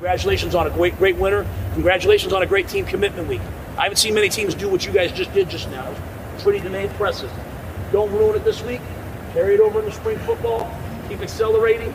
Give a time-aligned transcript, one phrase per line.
[0.00, 1.46] Congratulations on a great, great winter.
[1.74, 3.42] Congratulations on a great team commitment week.
[3.76, 5.94] I haven't seen many teams do what you guys just did just now.
[6.32, 7.30] It's pretty damn impressive.
[7.92, 8.80] Don't ruin it this week.
[9.34, 10.74] Carry it over into spring football.
[11.10, 11.94] Keep accelerating.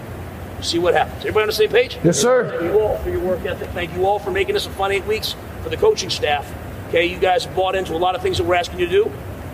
[0.62, 1.22] See what happens.
[1.22, 1.98] Everybody on the same page?
[2.04, 2.48] Yes, sir.
[2.48, 3.70] Thank you all for your work ethic.
[3.70, 6.54] Thank you all for making this a fun eight weeks for the coaching staff.
[6.90, 8.92] Okay, you guys have bought into a lot of things that we're asking you to
[8.92, 9.12] do.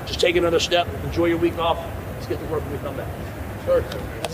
[0.08, 0.90] Just take another step.
[1.06, 1.80] Enjoy your week off.
[2.16, 3.08] Let's get to work when we come back.
[3.64, 3.82] Sure.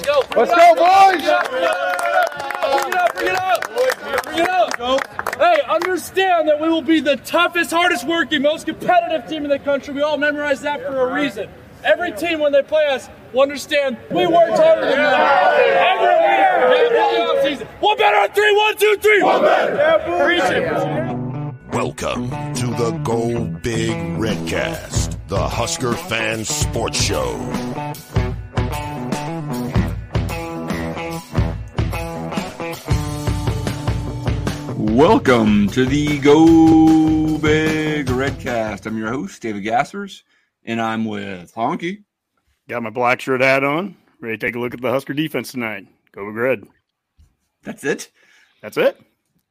[0.07, 0.39] Let's go.
[0.39, 1.21] Let's go, boys!
[1.51, 4.23] Bring it up, bring it up.
[4.23, 5.37] Bring it up.
[5.37, 9.59] Hey, understand that we will be the toughest, hardest working, most competitive team in the
[9.59, 9.93] country.
[9.93, 11.49] We all memorize that for a reason.
[11.83, 15.19] Every team, when they play us, will understand we worked harder than them.
[15.75, 16.07] Every
[16.69, 17.67] week, every offseason.
[17.81, 18.55] One better on three.
[18.55, 19.23] One, two, three.
[19.23, 20.23] One better.
[20.23, 20.71] Preach it.
[21.73, 27.37] Welcome to the Go Big Redcast, the Husker Fan Sports Show.
[34.89, 38.85] Welcome to the Go Big Redcast.
[38.85, 40.23] I'm your host, David Gaspers,
[40.63, 42.03] and I'm with Honky.
[42.67, 43.95] Got my black shirt hat on.
[44.21, 45.87] Ready to take a look at the Husker defense tonight.
[46.13, 46.63] Go Big Red.
[47.63, 48.11] That's it.
[48.61, 48.99] That's it.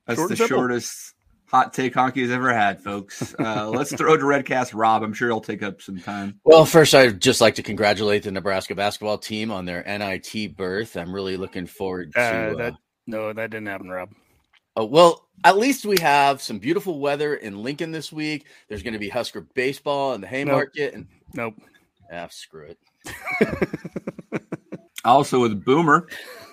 [0.06, 3.34] That's Short the shortest hot take Honky has ever had, folks.
[3.38, 5.02] Uh, let's throw to Redcast Rob.
[5.02, 6.40] I'm sure he'll take up some time.
[6.44, 10.96] Well, first, I'd just like to congratulate the Nebraska basketball team on their NIT berth.
[10.96, 12.20] I'm really looking forward to.
[12.20, 12.74] Uh, uh, that
[13.06, 14.10] no, that didn't happen, Rob.
[14.74, 18.46] oh, well, at least we have some beautiful weather in Lincoln this week.
[18.68, 21.54] There's going to be Husker baseball in the Haymarket, and Nope.
[22.12, 22.78] ah, screw it.
[25.06, 26.08] Also with Boomer.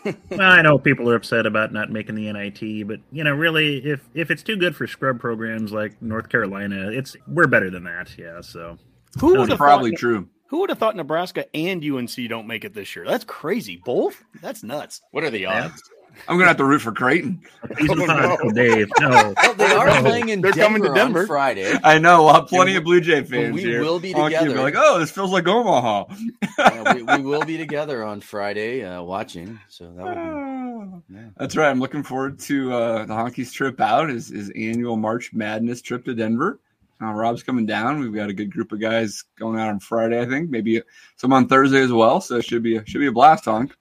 [0.06, 3.78] Well, I know people are upset about not making the NIT, but you know, really,
[3.84, 7.84] if if it's too good for scrub programs like North Carolina, it's we're better than
[7.86, 8.16] that.
[8.18, 8.78] Yeah, so
[9.20, 10.30] Who would have probably thought, true.
[10.48, 13.06] Who would have thought Nebraska and UNC don't make it this year?
[13.06, 13.82] That's crazy.
[13.84, 14.24] Both?
[14.42, 15.02] That's nuts.
[15.12, 15.82] What are the odds?
[16.28, 17.42] I'm going to have to root for Creighton.
[17.78, 18.38] he's Oh, no.
[18.52, 18.88] Dave.
[19.00, 20.02] No, Well, they are No.
[20.02, 21.20] playing in They're Denver, coming to Denver.
[21.22, 21.74] on Friday.
[21.84, 22.24] I know.
[22.26, 23.82] We'll have plenty Yeah, of Blue Jay fans we here.
[23.82, 24.62] will be Honky will together.
[24.62, 26.06] like, oh, this feels like Omaha.
[26.60, 29.60] Uh, we, we will be together on Friday uh, watching.
[29.70, 31.14] So that would be.
[31.16, 31.30] Yeah.
[31.38, 31.70] That's right.
[31.70, 36.06] I'm looking forward to uh, the Honkies trip out, his, his annual March Madness trip
[36.06, 36.60] to Denver.
[37.02, 38.00] Uh, Rob's coming down.
[38.00, 40.50] We've got a good group of guys going out on Friday, I think.
[40.52, 40.82] Maybe
[41.18, 42.22] some on Thursday as well.
[42.22, 43.76] So it should be a, should be a blast, Honk.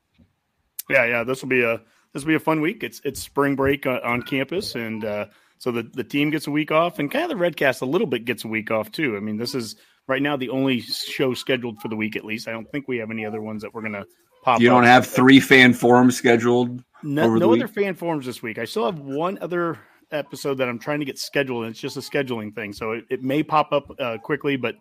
[0.88, 1.25] Yeah, yeah.
[1.25, 1.81] This will be a
[2.12, 2.83] this will be a fun week.
[2.83, 5.27] It's it's spring break on, on campus, and uh,
[5.59, 8.06] so the the team gets a week off, and kind of the Redcast a little
[8.06, 9.17] bit gets a week off too.
[9.17, 12.49] I mean, this is right now the only show scheduled for the week at least.
[12.49, 14.05] I don't think we have any other ones that we're gonna
[14.43, 14.61] pop.
[14.61, 16.83] You don't have three fan forums scheduled.
[17.03, 18.59] no, over the no other fan forums this week.
[18.59, 19.79] I still have one other
[20.11, 22.73] episode that I'm trying to get scheduled, and it's just a scheduling thing.
[22.73, 24.77] So it, it may pop up uh, quickly, but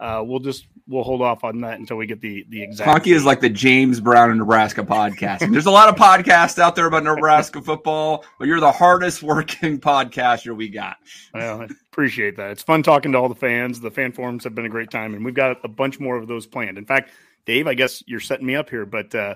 [0.00, 3.04] uh, we'll just we'll hold off on that until we get the the exact.
[3.04, 5.52] Honky is like the James Brown of Nebraska podcasting.
[5.52, 9.78] There's a lot of podcasts out there about Nebraska football, but you're the hardest working
[9.78, 10.96] podcaster we got.
[11.34, 12.50] Well, I appreciate that.
[12.50, 13.78] It's fun talking to all the fans.
[13.78, 16.26] The fan forums have been a great time, and we've got a bunch more of
[16.26, 16.78] those planned.
[16.78, 17.10] In fact,
[17.44, 19.34] Dave, I guess you're setting me up here, but uh,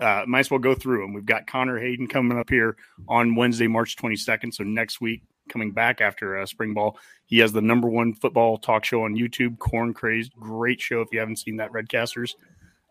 [0.00, 1.12] uh, might as well go through them.
[1.12, 2.76] We've got Connor Hayden coming up here
[3.08, 4.52] on Wednesday, March 22nd.
[4.52, 8.58] So next week, coming back after uh, spring ball, he has the number one football
[8.58, 10.34] talk show on YouTube, Corn Crazed.
[10.36, 12.34] Great show if you haven't seen that, Redcasters.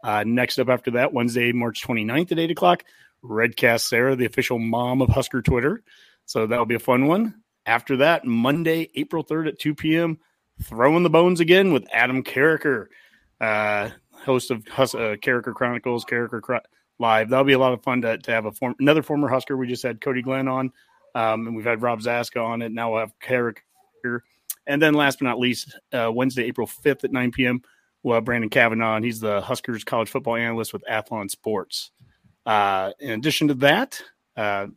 [0.04, 2.84] Uh, next up after that, Wednesday, March 29th at 8 o'clock,
[3.24, 5.84] Redcast Sarah, the official mom of Husker Twitter.
[6.26, 7.42] So that'll be a fun one.
[7.66, 10.18] After that, Monday, April 3rd at 2 p.m.,
[10.64, 12.88] throwing the bones again with Adam Carriker,
[13.40, 16.62] uh, host of Hus- uh, Carriker Chronicles, Carriker Chro-
[17.00, 17.30] Live.
[17.30, 19.56] That'll be a lot of fun to, to have a form- another former Husker.
[19.58, 20.72] We just had Cody Glenn on,
[21.16, 22.72] um, and we've had Rob Zaska on it.
[22.72, 24.22] Now we'll have Carriker.
[24.68, 27.62] And then last but not least, uh, Wednesday, April 5th at 9 p.m.,
[28.04, 31.92] we'll have Brandon Kavanaugh, and he's the Huskers college football analyst with Athlon Sports.
[32.46, 34.02] Uh, in addition to that,
[34.38, 34.68] uh,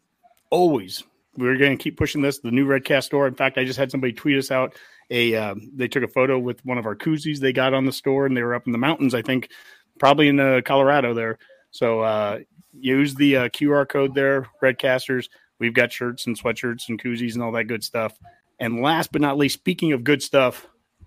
[0.50, 1.04] always
[1.36, 2.38] we're going to keep pushing this.
[2.38, 3.26] The new Redcast store.
[3.26, 4.74] In fact, I just had somebody tweet us out
[5.10, 5.34] a.
[5.34, 8.26] Um, they took a photo with one of our koozies they got on the store,
[8.26, 9.14] and they were up in the mountains.
[9.14, 9.50] I think
[9.98, 11.38] probably in uh, Colorado there.
[11.70, 12.40] So uh,
[12.72, 15.28] use the uh, QR code there, Redcasters.
[15.58, 18.18] We've got shirts and sweatshirts and koozies and all that good stuff.
[18.58, 20.66] And last but not least, speaking of good stuff,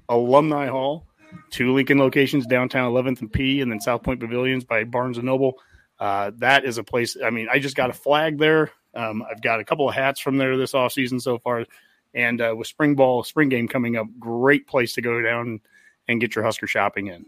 [0.09, 1.05] Alumni Hall,
[1.49, 5.25] two Lincoln locations, downtown 11th and P, and then South Point Pavilions by Barnes and
[5.25, 5.59] Noble.
[5.99, 7.17] Uh, that is a place.
[7.23, 10.19] I mean, I just got a flag there Um, I've got a couple of hats
[10.19, 11.65] from there this off season so far,
[12.13, 15.59] and uh, with spring ball, spring game coming up, great place to go down
[16.07, 17.25] and get your Husker shopping in.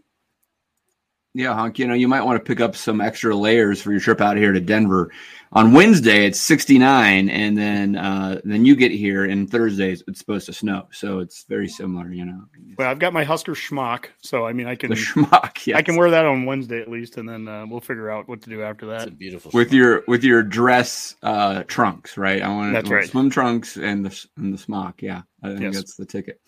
[1.36, 4.02] Yeah, Hunk, you know, you might want to pick up some extra layers for your
[4.02, 5.12] trip out here to Denver.
[5.52, 10.46] On Wednesday, it's 69, and then uh, then you get here, and Thursday it's supposed
[10.46, 10.88] to snow.
[10.92, 12.44] So it's very similar, you know.
[12.78, 15.76] Well, I've got my Husker schmuck, so I mean, I can The schmuck, yes.
[15.76, 18.44] I can wear that on Wednesday at least, and then uh, we'll figure out what
[18.44, 19.02] to do after that.
[19.02, 19.50] It's a beautiful.
[19.52, 22.44] with your with your dress uh, trunks, right?
[22.44, 23.10] I want That's to right.
[23.10, 25.02] swim trunks and the and the smock.
[25.02, 25.76] Yeah, I think Yes.
[25.78, 26.40] that's the ticket.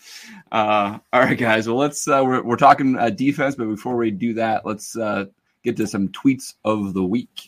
[0.51, 1.68] Uh, all right, guys.
[1.68, 5.25] Well, let's uh, we're we're talking uh, defense, but before we do that, let's uh,
[5.63, 7.48] get to some tweets of the week.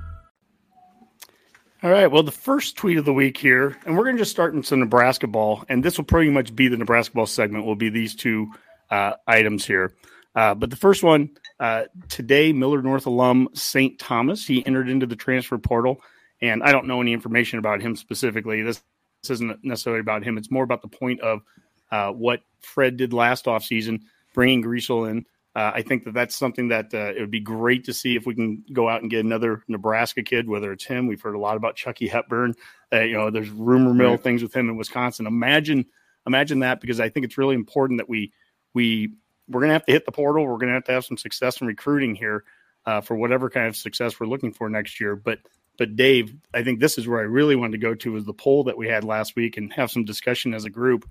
[1.83, 2.11] All right.
[2.11, 4.61] Well, the first tweet of the week here, and we're going to just start in
[4.61, 7.65] some Nebraska ball, and this will pretty much be the Nebraska ball segment.
[7.65, 8.51] Will be these two
[8.91, 9.95] uh, items here.
[10.35, 13.97] Uh, but the first one uh, today, Millard North alum St.
[13.97, 15.99] Thomas, he entered into the transfer portal,
[16.39, 18.61] and I don't know any information about him specifically.
[18.61, 18.83] This,
[19.23, 20.37] this isn't necessarily about him.
[20.37, 21.41] It's more about the point of
[21.89, 24.01] uh, what Fred did last offseason,
[24.35, 25.25] bringing Griesel in.
[25.53, 28.25] Uh, I think that that's something that uh, it would be great to see if
[28.25, 31.07] we can go out and get another Nebraska kid, whether it's him.
[31.07, 32.55] We've heard a lot about Chucky Hepburn.
[32.93, 34.23] Uh, you know, there's rumor mill Right.
[34.23, 35.27] things with him in Wisconsin.
[35.27, 35.85] Imagine,
[36.25, 38.31] imagine that because I think it's really important that we
[38.73, 39.13] we
[39.49, 40.45] we're going to have to hit the portal.
[40.45, 42.45] We're going to have to have some success in recruiting here
[42.85, 45.17] uh, for whatever kind of success we're looking for next year.
[45.17, 45.39] But
[45.77, 48.33] but Dave, I think this is where I really wanted to go to is the
[48.33, 51.09] poll that we had last week and have some discussion as a group.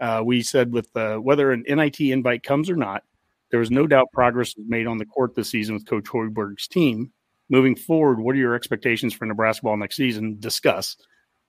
[0.00, 3.04] Uh, we said with uh, whether an NIT invite comes or not,
[3.50, 6.66] there was no doubt progress was made on the court this season with Coach Hoiberg's
[6.66, 7.12] team.
[7.48, 10.36] Moving forward, what are your expectations for Nebraska ball next season?
[10.40, 10.96] Discuss.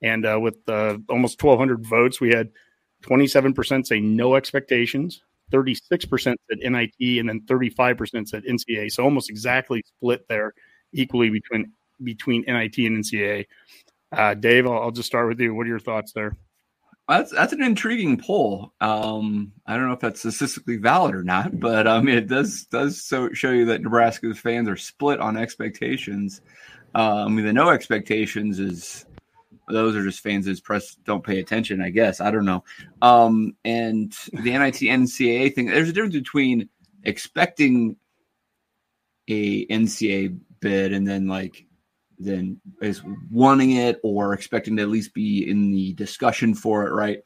[0.00, 2.50] And uh, with uh, almost 1,200 votes, we had
[3.02, 5.22] 27% say no expectations,
[5.52, 5.80] 36%
[6.20, 8.92] said NIT, and then 35% said NCAA.
[8.92, 10.54] So almost exactly split there
[10.92, 11.72] equally between
[12.02, 13.46] between NIT and NCAA.
[14.12, 15.52] Uh, Dave, I'll, I'll just start with you.
[15.52, 16.36] What are your thoughts there?
[17.08, 18.74] That's that's an intriguing poll.
[18.82, 23.02] Um, I don't know if that's statistically valid or not, but um, it does does
[23.02, 26.42] so show you that Nebraska's fans are split on expectations.
[26.94, 29.06] Uh, I mean, the no expectations is
[29.68, 31.80] those are just fans that press don't pay attention.
[31.80, 32.64] I guess I don't know.
[33.00, 35.66] Um, and the NIT NCAA thing.
[35.66, 36.68] There's a difference between
[37.04, 37.96] expecting
[39.28, 41.64] a NCAA bid and then like
[42.18, 46.90] then is wanting it or expecting to at least be in the discussion for it,
[46.92, 47.22] right?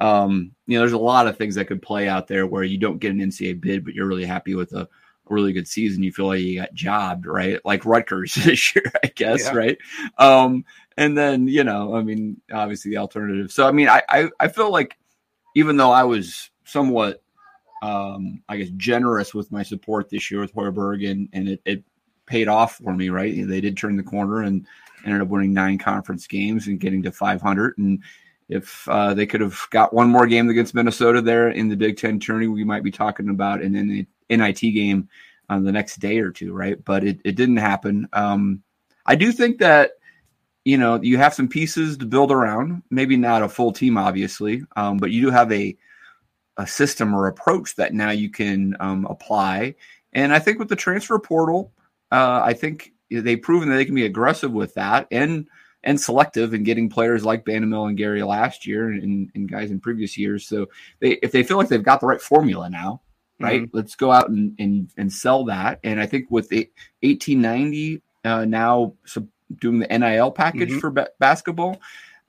[0.00, 2.78] Um, you know, there's a lot of things that could play out there where you
[2.78, 4.88] don't get an NCAA bid, but you're really happy with a, a
[5.28, 6.02] really good season.
[6.02, 7.60] You feel like you got jobbed, right?
[7.64, 9.54] Like Rutgers this year, I guess, Yeah.
[9.54, 9.78] right?
[10.18, 10.64] Um,
[10.96, 13.52] and then, you know, I mean, obviously the alternative.
[13.52, 14.98] So, I mean, I, I, I feel like
[15.54, 17.22] even though I was somewhat,
[17.82, 21.84] um, I guess, generous with my support this year with Hoiberg and, and it, it
[22.26, 23.46] paid off for me, right?
[23.46, 24.66] They did turn the corner and
[25.04, 27.78] ended up winning nine conference games and getting to 500.
[27.78, 28.02] And
[28.48, 31.96] if uh, they could have got one more game against Minnesota there in the Big
[31.96, 35.08] Ten tourney, we might be talking about an NIT game
[35.48, 36.82] on the next day or two, right?
[36.84, 38.08] But it, it didn't happen.
[38.12, 38.62] Um,
[39.06, 39.92] I do think that
[40.64, 42.82] you know you have some pieces to build around.
[42.90, 45.76] Maybe not a full team, obviously, um, but you do have a
[46.58, 49.74] a system or approach that now you can um, apply.
[50.12, 51.72] And I think with the transfer portal,
[52.12, 55.48] uh, I think they've proven that they can be aggressive with that and
[55.84, 59.80] and selective in getting players like Bandamill and Gary last year and, and guys in
[59.80, 60.46] previous years.
[60.46, 60.68] So
[61.00, 63.00] they if they feel like they've got the right formula now,
[63.40, 63.68] right?
[63.72, 65.80] Let's go out and, and and sell that.
[65.82, 69.26] And I think with the 1890 uh, now sub-
[69.60, 70.80] doing the NIL package Mhm.
[70.80, 71.80] for ba- basketball,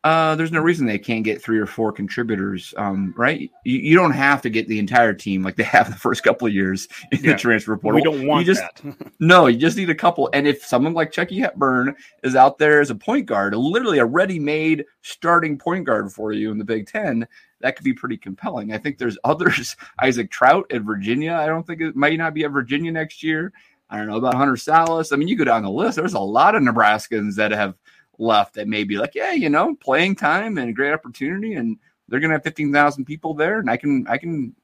[0.03, 3.49] uh, there's no reason they can't get three or four contributors, um, right?
[3.63, 6.45] You, you don't have to get the entire team like they have the first couple
[6.47, 7.31] of years in Yeah.
[7.33, 8.01] the transfer portal.
[8.01, 9.11] We don't want you just, that.
[9.19, 10.29] no, you just need a couple.
[10.33, 14.05] And if someone like Chucky Hepburn is out there as a point guard, literally a
[14.05, 17.25] ready-made starting point guard for you in the Big Ten,
[17.61, 18.73] that could be pretty compelling.
[18.73, 19.77] I think there's others.
[20.01, 21.33] Isaac Traudt at Virginia.
[21.33, 23.53] I don't think it might not be at Virginia next year.
[23.89, 25.13] I don't know about Hunter Sallis.
[25.13, 25.95] I mean, you go down the list.
[25.95, 27.75] There's a lot of Nebraskans that have
[28.23, 31.77] left that may be like, yeah, you know, playing time and a great opportunity, and
[32.07, 34.55] they're gonna have fifteen thousand people there, and I can I can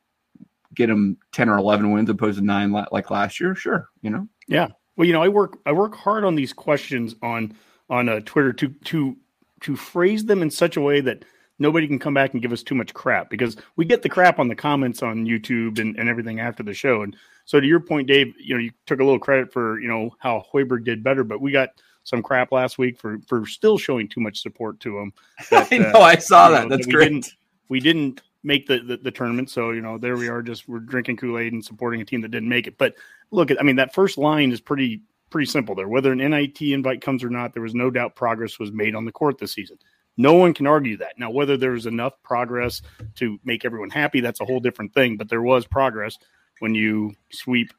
[0.74, 3.56] get them ten or eleven wins opposed to nine like last year.
[3.56, 4.28] Sure, you know.
[4.48, 4.70] Yeah.
[4.96, 7.54] Well, you know, I work I work hard on these questions on
[7.90, 9.16] on uh, Twitter to to
[9.62, 11.24] to phrase them in such a way that
[11.60, 14.40] nobody can come back and give us too much crap because we get the crap
[14.40, 17.02] on the comments on YouTube and, and everything after the show.
[17.02, 19.88] And so to your point, Dave, you know, you took a little credit for, you
[19.88, 21.70] know, how Hoiberg did better, but we got
[22.10, 25.14] some crap last week for for still showing too much support to him.
[25.52, 26.70] I uh, know, I saw that.
[26.70, 27.10] That's we great.
[27.10, 27.34] Didn't,
[27.70, 30.42] we didn't make the, the, the tournament, so you know there we are.
[30.42, 32.78] Just we're drinking Kool Aid and supporting a team that didn't make it.
[32.78, 32.96] But
[33.32, 35.88] look, I mean that first line is pretty pretty simple there.
[35.88, 39.06] Whether an NIT invite comes or not, there was no doubt progress was made on
[39.06, 39.78] the court this season.
[40.18, 41.18] No one can argue that.
[41.18, 42.82] Now, whether there was enough progress
[43.16, 45.16] to make everyone happy, that's a whole different thing.
[45.16, 46.18] But there was progress
[46.60, 47.72] when you sweep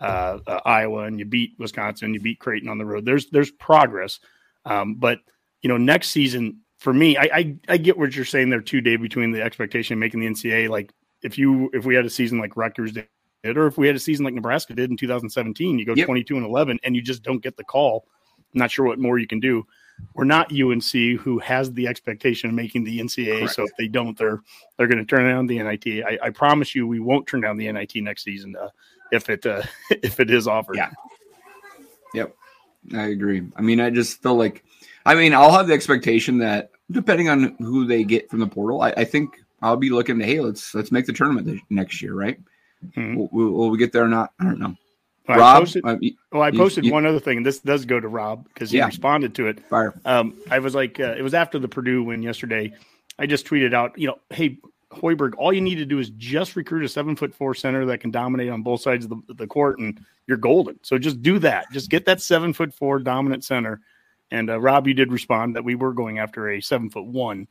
[0.00, 3.04] uh, uh, Iowa and you beat Wisconsin, you beat Creighton on the road.
[3.04, 4.20] There's there's progress,
[4.64, 5.20] um, but
[5.62, 8.80] you know next season for me, I, I I get what you're saying there too,
[8.80, 9.02] Dave.
[9.02, 12.38] Between the expectation of making the NCAA, like if you if we had a season
[12.38, 13.08] like Rutgers did,
[13.44, 16.06] or if we had a season like Nebraska did in 2017, you go Yep.
[16.06, 18.06] 22 and 11, and you just don't get the call.
[18.54, 19.66] I'm not sure what more you can do.
[20.14, 23.48] We're not UNC, who has the expectation of making the NCAA.
[23.50, 24.42] So if they don't, they're
[24.76, 26.04] they're going to turn down the NIT.
[26.04, 28.68] I, I promise you, we won't turn down the NIT next season uh,
[29.12, 30.76] if it uh, if it is offered.
[30.76, 30.90] Yeah.
[32.14, 32.34] Yep.
[32.94, 33.46] I agree.
[33.56, 34.64] I mean, I just feel like,
[35.04, 38.80] I mean, I'll have the expectation that depending on who they get from the portal,
[38.82, 42.00] I, I think I'll be looking to, hey, let's let's make the tournament this, next
[42.00, 42.38] year, right?
[42.96, 44.32] Will, will, will we get there or not?
[44.40, 44.74] I don't know.
[45.28, 47.46] Well, I Rob, posted, uh, y- well, I you- posted you- one other thing, and
[47.46, 48.86] this does go to Rob because he Yeah.
[48.86, 49.60] responded to it.
[49.68, 49.92] Fire.
[50.04, 52.72] Um, I was like, uh, it was after the Purdue win yesterday.
[53.18, 54.58] I just tweeted out, you know, hey,
[54.90, 57.98] Hoiberg, all you need to do is just recruit a seven foot four center that
[58.00, 60.78] can dominate on both sides of the, the court, and you're golden.
[60.82, 61.66] So just do that.
[61.72, 63.82] Just get that seven foot four dominant center.
[64.30, 67.48] And uh, Rob, you did respond that we were going after a seven foot one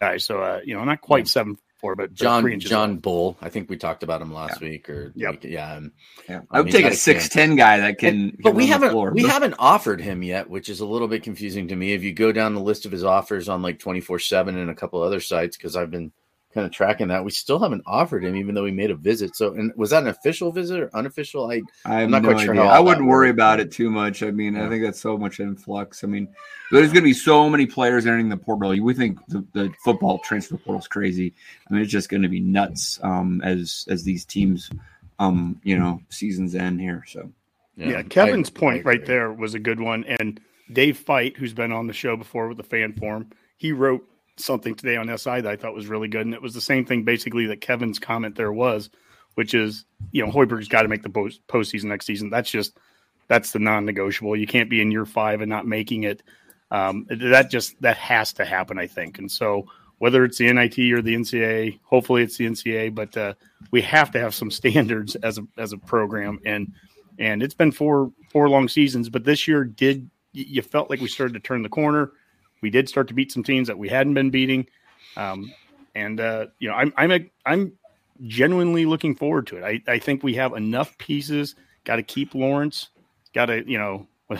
[0.00, 0.18] guy.
[0.18, 2.96] So uh, you know, not quite seven four, but but John John.
[2.96, 3.36] Bull.
[3.40, 5.30] I think we talked about him last week or Yep.
[5.32, 5.76] week- yeah.
[5.76, 5.90] and-
[6.28, 6.40] Yeah.
[6.50, 8.30] I would take a six ten guy that can.
[8.42, 9.12] but can we haven't floor.
[9.12, 11.92] we haven't offered him yet, which is a little bit confusing to me.
[11.92, 14.70] If you go down the list of his offers on like twenty four seven and
[14.70, 16.12] a couple other sites, because I've been
[16.56, 19.36] kind of tracking that, we still haven't offered him, even though we made a visit.
[19.36, 21.50] So, and was that an official visit or unofficial?
[21.50, 22.64] I I have I'm not no quite sure idea.
[22.64, 23.36] how I wouldn't worry works.
[23.36, 24.22] about it too much.
[24.22, 26.02] I mean, I think that's so much influx.
[26.02, 26.26] I mean,
[26.72, 28.70] there's going to be so many players entering the portal.
[28.82, 31.34] We think the, the football transfer portal is crazy.
[31.70, 34.70] I mean, it's just going to be nuts um, as as these teams,
[35.18, 37.04] um, you know, seasons end here.
[37.06, 37.30] So
[37.76, 40.04] Yeah, Kevin's I- point I right there was a good one.
[40.04, 40.40] And
[40.72, 44.04] Dave Feit, who's been on the show before with the fan forum, he wrote
[44.36, 46.26] something today on SI that I thought was really good.
[46.26, 48.90] And it was the same thing basically that Kevin's comment there was,
[49.34, 52.30] which is, you know, Hoiberg's got to make the post postseason next season.
[52.30, 52.78] That's just
[53.28, 54.36] that's the non-negotiable.
[54.36, 56.22] You can't be in year five and not making it.
[56.70, 59.18] Um, that just that has to happen, I think.
[59.18, 59.66] And so
[59.98, 63.34] whether it's the NIT or the NCAA, hopefully it's the NCAA, but uh,
[63.70, 66.40] we have to have some standards as a as a program.
[66.44, 66.72] And
[67.18, 71.08] and it's been four four long seasons, but this year did you felt like we
[71.08, 72.12] started to turn the corner.
[72.66, 74.66] We did start to beat some teams that we hadn't been beating,
[75.16, 75.52] um,
[75.94, 77.72] and uh, you know I'm I'm a, I'm
[78.26, 79.62] genuinely looking forward to it.
[79.62, 81.54] I, I think we have enough pieces.
[81.84, 82.88] Got to keep Lawrence.
[83.34, 84.08] Got to you know,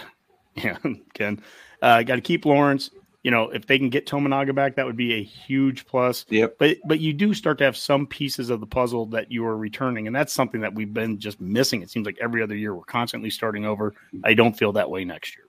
[0.56, 0.76] yeah,
[1.14, 1.40] Ken.
[1.80, 2.90] Uh, Got to keep Lawrence.
[3.22, 6.26] You know, if they can get Tominaga back, that would be a huge plus.
[6.28, 6.56] Yep.
[6.58, 9.56] But but you do start to have some pieces of the puzzle that you are
[9.56, 11.80] returning, and that's something that we've been just missing.
[11.80, 13.94] It seems like every other year we're constantly starting over.
[14.24, 15.45] I don't feel that way next year.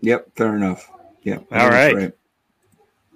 [0.00, 0.90] Yep, fair enough.
[1.22, 1.38] Yeah.
[1.50, 1.94] All right.
[1.94, 2.12] right.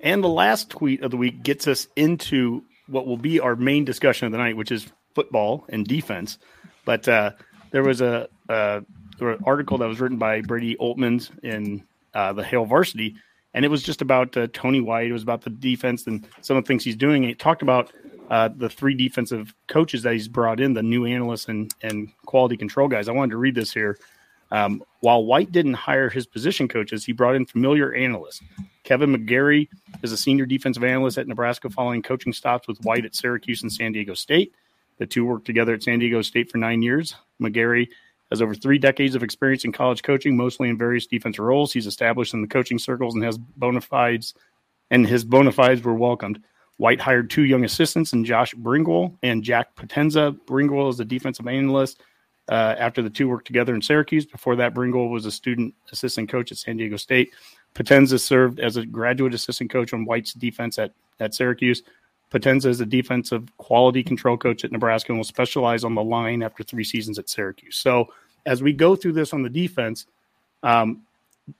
[0.00, 3.84] And the last tweet of the week gets us into what will be our main
[3.84, 6.38] discussion of the night, which is football and defense.
[6.84, 7.32] But uh,
[7.70, 8.80] there was a, uh,
[9.18, 11.84] there an article that was written by Brady Oltmans in
[12.14, 13.16] uh, the Hail Varsity,
[13.54, 15.08] and it was just about uh, Tony White.
[15.08, 17.24] It was about the defense and some of the things he's doing.
[17.24, 17.92] It talked about
[18.30, 22.56] uh, the three defensive coaches that he's brought in, the new analysts and and quality
[22.56, 23.08] control guys.
[23.08, 23.98] I wanted to read this here.
[24.50, 28.42] Um, while White didn't hire his position coaches, he brought in familiar analysts.
[28.84, 29.68] Kevin McGarry
[30.02, 33.72] is a senior defensive analyst at Nebraska following coaching stops with White at Syracuse and
[33.72, 34.54] San Diego State.
[34.98, 37.14] The two worked together at San Diego State for nine years.
[37.40, 37.88] McGarry
[38.30, 41.72] has over three decades of experience in college coaching, mostly in various defensive roles.
[41.72, 44.34] He's established in the coaching circles and has bona fides,
[44.90, 46.42] and his bona fides were welcomed.
[46.76, 50.38] White hired two young assistants, and Josh Bringwell and Jack Potenza.
[50.46, 52.00] Bringwell is a defensive analyst
[52.50, 54.26] uh, after the two worked together in Syracuse.
[54.26, 57.30] Before that, Bringwell was a student assistant coach at San Diego State.
[57.74, 61.82] Potenza served as a graduate assistant coach on White's defense at, at Syracuse.
[62.32, 66.42] Potenza is a defensive quality control coach at Nebraska and will specialize on the line
[66.42, 67.76] after three seasons at Syracuse.
[67.76, 68.12] So,
[68.46, 70.06] as we go through this on the defense,
[70.62, 71.02] um,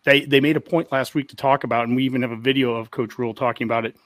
[0.05, 2.37] they they made a point last week to talk about, and we even have a
[2.37, 3.97] video of Coach Rhule talking about it.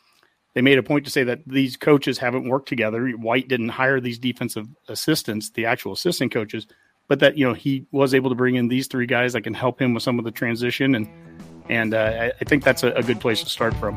[0.55, 3.09] They made a point to say that these coaches haven't worked together.
[3.11, 6.67] White didn't hire these defensive assistants, the actual assistant coaches,
[7.09, 9.55] but that you know he was able to bring in these three guys that can
[9.55, 11.09] help him with some of the transition, and
[11.69, 13.97] and uh, I, think that's a, a good place to start from.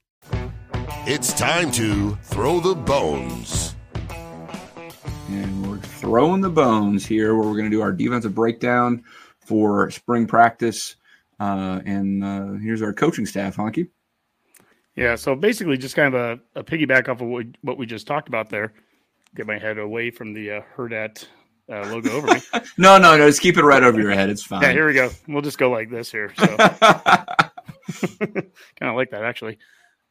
[1.07, 3.73] It's time to throw the bones.
[5.29, 9.03] And we're throwing the bones here where we're going to do our defensive breakdown
[9.39, 10.95] for spring practice.
[11.39, 13.89] Uh, and uh, here's our coaching staff, Honky.
[14.95, 17.87] Yeah, so basically, just kind of a, a piggyback off of what we, what we
[17.87, 18.73] just talked about there.
[19.35, 21.25] Get my head away from the uh, Hurrdat
[21.67, 22.41] uh, logo over me.
[22.77, 23.27] no, no, no.
[23.27, 24.29] Just keep it right over your head.
[24.29, 24.61] It's fine.
[24.61, 25.09] Yeah, here we go.
[25.27, 26.31] We'll just go like this here.
[26.37, 26.45] So.
[28.17, 28.45] kind
[28.81, 29.57] of like that, actually.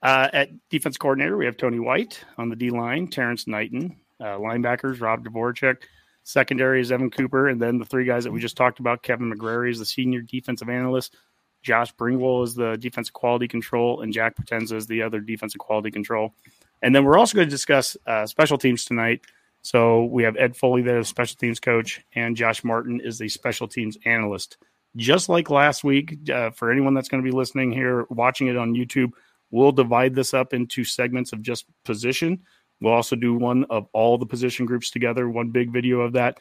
[0.03, 4.39] Uh, at defense coordinator, we have Tony White on the D line, Terrance Knighton, uh,
[4.39, 5.77] linebackers, Rob Dvoracek.
[6.23, 9.33] Secondary is Evan Cooper, and then the three guys that we just talked about, Kevin
[9.33, 11.17] McGarry is the senior defensive analyst,
[11.63, 15.91] Josh Bringwell is the defensive quality control, and Jack Potenza is the other defensive quality
[15.91, 16.35] control.
[16.83, 19.21] And then we're also going to discuss uh, special teams tonight.
[19.63, 23.29] So we have Ed Foley there, the special teams coach, and Josh Martin is the
[23.29, 24.57] special teams analyst.
[24.97, 28.57] Just like last week, uh, for anyone that's going to be listening here, watching it
[28.57, 29.11] on YouTube,
[29.51, 32.41] we'll divide this up into segments of just position.
[32.81, 36.39] We'll also do one of all the position groups together, one big video of that.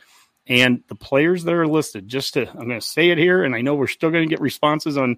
[0.48, 3.54] And the players that are listed, just to, I'm going to say it here, and
[3.54, 5.18] I know we're still going to get responses on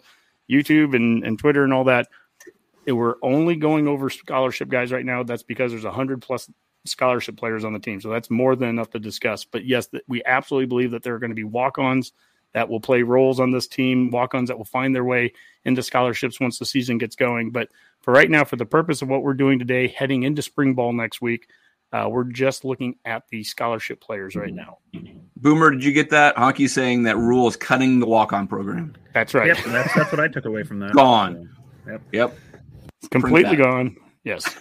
[0.50, 2.08] YouTube and, and Twitter and all that.
[2.88, 5.24] And we're only going over scholarship guys right now.
[5.24, 6.50] That's because there's 100 plus
[6.86, 8.02] scholarship players on the team.
[8.02, 9.46] So that's more than enough to discuss.
[9.46, 12.12] But yes, we absolutely believe that there are going to be walk ons
[12.54, 15.82] that will play roles on this team, walk ons that will find their way into
[15.84, 17.52] scholarships once the season gets going.
[17.52, 17.70] But
[18.02, 20.92] for right now, for the purpose of what we're doing today, heading into spring ball
[20.92, 21.48] next week,
[21.94, 24.78] uh, we're just looking at the scholarship players right now.
[25.36, 26.36] Boomer, did you get that?
[26.36, 28.96] Honky saying that Rhule is cutting the walk on program.
[29.14, 29.48] That's right.
[29.48, 30.94] Yep, that's, that's what I took away from that.
[30.94, 31.50] Gone.
[31.86, 32.02] So, yep.
[32.12, 32.38] Yep.
[33.00, 33.98] It's completely gone.
[34.24, 34.56] Yes.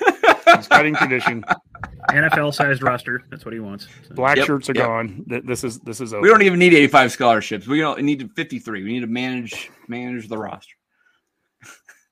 [0.61, 1.45] He's cutting tradition.
[2.11, 3.23] NFL sized roster.
[3.31, 3.87] That's what he wants.
[4.09, 4.15] So.
[4.15, 4.87] Black Yep, shirts are yep.
[4.87, 5.25] gone.
[5.27, 6.23] This is this is over.
[6.23, 7.67] We don't even need 85 scholarships.
[7.67, 8.85] We don't need 53.
[8.85, 10.75] We need to manage manage the roster.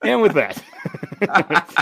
[0.03, 0.63] and with that,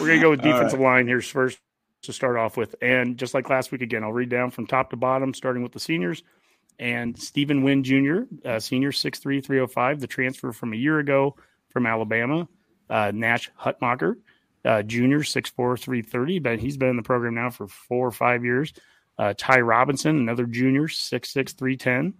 [0.00, 1.58] we're going to go with All defensive line here first
[2.02, 2.74] to start off with.
[2.82, 5.72] And just like last week, again, I'll read down from top to bottom, starting with
[5.72, 6.22] the seniors.
[6.78, 11.36] And Stephen Wynn Jr., uh, senior 6'3, 305, the transfer from a year ago
[11.68, 12.48] from Alabama.
[12.88, 14.16] Uh, Nash Hutmacher,
[14.64, 18.44] uh, junior 6'4, 330, but he's been in the program now for four or five
[18.44, 18.72] years.
[19.18, 22.14] Uh, Ty Robinson, another junior, 6'6, 310.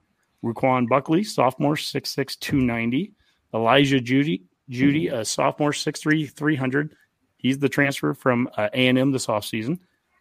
[0.44, 3.12] Ru'Quan Buckley, sophomore, 6'6, 290.
[3.52, 6.94] Elijah Jeudy, Jeudy, a sophomore, 6'3", 300.
[7.36, 9.78] He's the transfer from uh, A&M this offseason.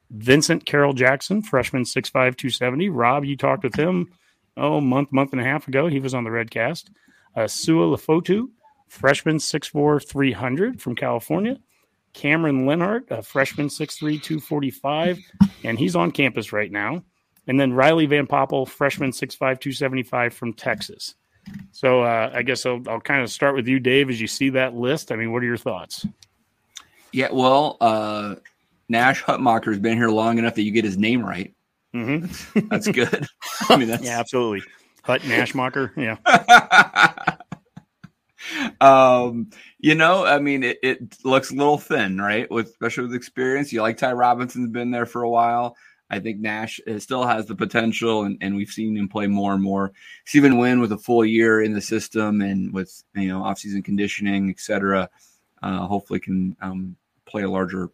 [0.09, 2.89] Vincent Carroll Jackson, freshman, 6'5", 270.
[2.89, 4.11] Rob, you talked with him,
[4.57, 5.87] oh, month, month and a half ago.
[5.87, 6.89] He was on the Redcast.
[7.35, 8.47] Uh, Sua Lefotu,
[8.87, 11.59] freshman, 6'4", 300 from California.
[12.13, 15.19] Cameron Lenhart, a freshman, 6'3", 245,
[15.63, 17.03] and he's on campus right now.
[17.47, 21.15] And then Riley Van Poppel, freshman, 6'5", 275 from Texas.
[21.71, 24.49] So uh, I guess I'll, I'll kind of start with you, Dave, as you see
[24.51, 25.11] that list.
[25.11, 26.05] I mean, what are your thoughts?
[27.11, 28.35] Yeah, well, uh,
[28.87, 31.53] Nash Hutmacher has been here long enough that you get his name right.
[31.95, 32.67] Mm-hmm.
[32.69, 33.25] That's good.
[33.69, 34.61] I mean, that's yeah, absolutely.
[35.03, 36.17] Hut Nashmacher, yeah.
[38.81, 39.49] um,
[39.79, 42.49] you know, I mean, it, it looks a little thin, right?
[42.49, 43.71] With especially with experience.
[43.71, 45.75] You like Ty Robinson's been there for a while.
[46.11, 49.61] I think Nash still has the potential, and, and we've seen him play more and
[49.61, 49.91] more.
[50.25, 54.49] Stephen Wynn with a full year in the system and with you know offseason conditioning,
[54.49, 55.09] et cetera,
[55.61, 57.91] uh, hopefully can um, play a larger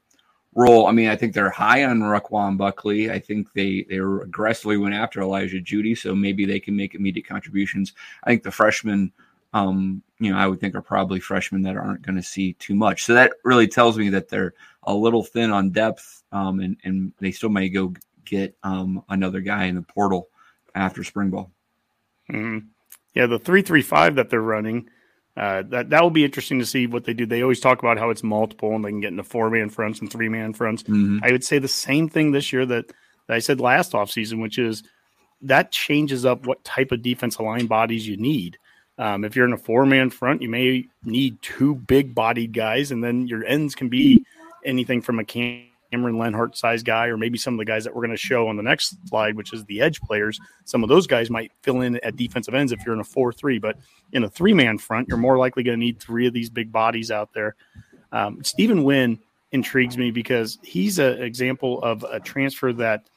[0.55, 0.88] role.
[0.88, 3.12] I mean, I think they're high on Ru'Quan Buckley.
[3.12, 7.27] I think they they aggressively went after Elijah Jeudy, so maybe they can make immediate
[7.27, 7.93] contributions.
[8.23, 9.12] I think the freshmen,
[9.55, 12.75] um, you know, I would think are probably freshmen that aren't going to see too
[12.75, 13.05] much.
[13.05, 17.13] So that really tells me that they're a little thin on depth, um, and and
[17.19, 17.93] they still may go
[18.25, 20.27] get um, another guy in the portal
[20.75, 21.51] after spring ball.
[22.29, 22.67] Mm-hmm.
[23.13, 24.89] Yeah, the three three five that they're running.
[25.37, 27.25] Uh, that that will be interesting to see what they do.
[27.25, 29.99] They always talk about how it's multiple and they can get into four man fronts
[29.99, 30.83] and three man fronts.
[30.83, 31.19] Mhm.
[31.23, 32.87] I would say the same thing this year that,
[33.27, 34.83] that I said last offseason, which is
[35.41, 38.57] that changes up what type of defensive line bodies you need.
[38.97, 42.91] Um, if you're in a four man front, you may need two big bodied guys,
[42.91, 44.25] and then your ends can be
[44.63, 48.01] anything from a Cameron Lenhart size guy, or maybe some of the guys that we're
[48.01, 50.39] going to show on the next slide, which is the edge players.
[50.63, 53.34] Some of those guys might fill in at defensive ends if you're in a 4
[53.34, 53.77] 3, but
[54.13, 56.71] in a three man front, you're more likely going to need three of these big
[56.71, 57.55] bodies out there.
[58.12, 59.19] Um, Stephen Wynn
[59.51, 63.10] intrigues me because he's an example of a transfer that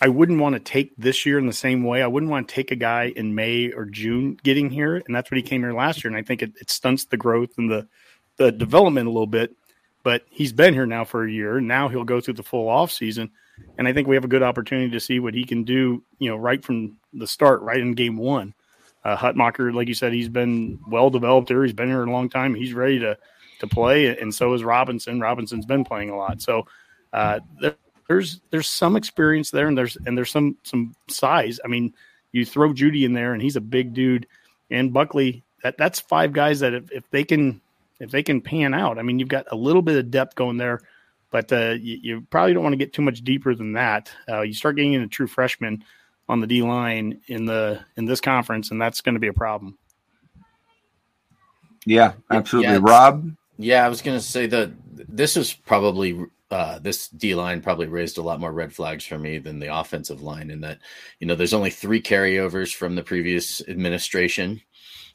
[0.00, 2.02] I wouldn't want to take this year in the same way.
[2.02, 5.30] I wouldn't want to take a guy in May or June getting here, and that's
[5.30, 6.08] what he came here last year.
[6.08, 7.86] And I think it, it stunts the growth and the
[8.36, 9.54] the development a little bit.
[10.02, 12.90] But he's been here now for a year, now he'll go through the full off
[12.90, 13.30] season.
[13.76, 16.30] And I think we have a good opportunity to see what he can do, you
[16.30, 18.54] know, right from the start, right in game one.
[19.04, 21.62] Uh, Hutmacher, like you said, he's been well developed here.
[21.62, 22.54] He's been here a long time.
[22.54, 23.18] He's ready to
[23.60, 25.20] to play, and so is Robinson.
[25.20, 26.66] Robinson's been playing a lot, so
[27.12, 27.40] uh,
[28.10, 31.60] there's there's some experience there, and there's and there's some some size.
[31.64, 31.94] I mean,
[32.32, 34.26] you throw Jeudy in there, and he's a big dude,
[34.68, 35.44] and Buckley.
[35.62, 37.60] That that's five guys that if, if they can
[38.00, 40.56] if they can pan out, I mean, you've got a little bit of depth going
[40.56, 40.80] there,
[41.30, 44.10] but uh, you, you, probably don't want to get too much deeper than that.
[44.28, 45.84] Uh, you start getting into true freshmen
[46.28, 49.32] on the D line in the in this conference, and that's going to be a
[49.32, 49.78] problem.
[51.86, 53.30] Yeah, absolutely, Yeah, Rob.
[53.56, 54.72] Yeah, I was going to say that
[55.08, 59.18] this is probably uh, this D line probably raised a lot more red flags for
[59.18, 60.50] me than the offensive line.
[60.50, 60.78] In that,
[61.20, 64.60] you know, there's only three carryovers from the previous administration.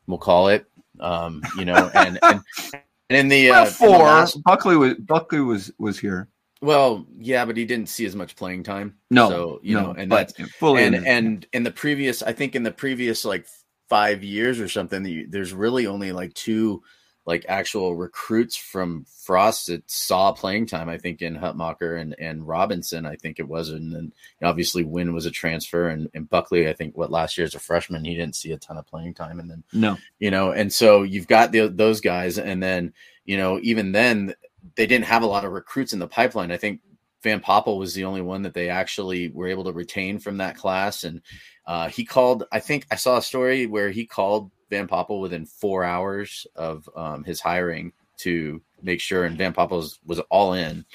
[0.08, 0.65] We'll call it,
[1.00, 2.41] um, you know, and and,
[2.74, 4.00] and in the uh, in the four.
[4.00, 6.30] last- Buckley was Buckley was was here.
[6.62, 8.95] well, yeah, but he didn't see as much playing time.
[9.12, 12.32] No, so you no, know, and that's fully and in- and in the previous, I
[12.34, 13.45] think in the previous like
[13.89, 16.82] five years or something, there's really only like two
[17.26, 20.90] like actual recruits from Frost that saw playing time.
[20.90, 25.14] I think in Hutmacher and and Robinson, I think it was, and then obviously Wynn
[25.14, 28.16] was a transfer, and, and Buckley, I think what last year as a freshman, he
[28.16, 29.98] didn't see a ton of playing time, and then No.
[30.20, 32.94] you know and so you've got the, those guys and then
[33.26, 34.36] you know even then
[34.76, 36.80] they didn't have a lot of recruits in the pipeline i think
[37.24, 40.56] van poppel was the only one that they actually were able to retain from that
[40.56, 41.22] class and
[41.66, 45.45] uh, he called i think i saw a story where he called van poppel within
[45.45, 50.86] four hours of um, his hiring to make sure and van poppel was, all in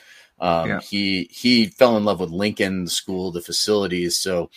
[0.41, 0.81] um, Yeah.
[0.81, 4.51] he he fell in love with lincoln the school the facilities so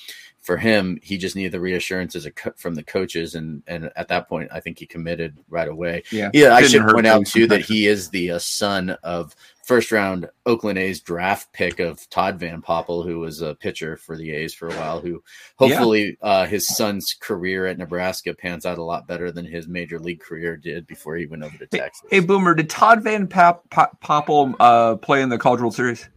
[0.44, 3.90] for him, he just needed the reassurance as a co- from the coaches, and and
[3.96, 6.04] at that point, I think he committed right away.
[6.12, 6.32] Yeah.
[6.34, 6.54] yeah.
[6.54, 10.78] I should point out too that he is the uh, son of first round Oakland
[10.78, 14.68] A's draft pick of Todd Van Poppel, who was a pitcher for the A's for
[14.68, 15.00] a while.
[15.00, 15.24] Who
[15.58, 20.00] hopefully uh, his son's career at Nebraska pans out a lot better than his major
[20.00, 22.10] league career did before he went over to Texas.
[22.10, 26.10] Hey, Boomer, did Todd Van Pop, Pop, Poppel uh, play in the College World Series?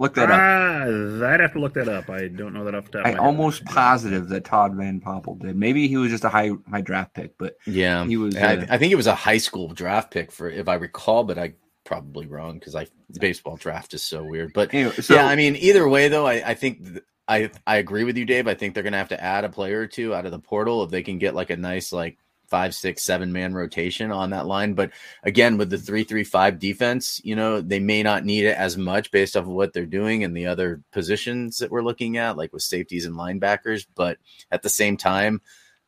[0.00, 0.38] Look that up.
[0.40, 2.08] Ah, I'd have to look that up.
[2.08, 3.06] I don't know that off the top.
[3.06, 5.56] I'm almost positive that Todd Van Poppel did.
[5.56, 8.36] Maybe he was just a high high draft pick, but Yeah, he was.
[8.36, 11.24] I, uh, I think it was a high school draft pick for, if I recall,
[11.24, 11.54] but I
[11.88, 14.52] probably wrong because I the baseball draft is so weird.
[14.52, 17.76] But Anyway, so- yeah, I mean, either way though, I, I think th- I I
[17.76, 18.46] agree with you, Dave.
[18.46, 20.82] I think they're gonna have to add a player or two out of the portal
[20.84, 24.46] if they can get like a nice like five, six, seven man rotation on that
[24.46, 24.72] line.
[24.74, 24.90] But
[25.22, 28.76] again, with the three three five defense, you know, they may not need it as
[28.76, 32.36] much based off of what they're doing and the other positions that we're looking at,
[32.36, 33.86] like with safeties and linebackers.
[33.94, 34.18] But
[34.50, 35.40] at the same time,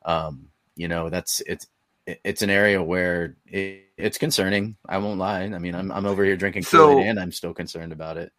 [0.05, 1.67] um, you know, that's it's
[2.07, 4.75] it's an area where it, it's concerning.
[4.87, 5.43] I won't lie.
[5.43, 8.31] I mean, I'm I'm over here drinking So- Kool-Aid and I'm still concerned about it.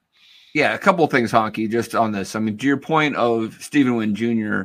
[0.55, 2.37] Yeah, a couple of things, Honky, just on this.
[2.37, 4.65] I mean, to your point of Stephen Wynn Jr.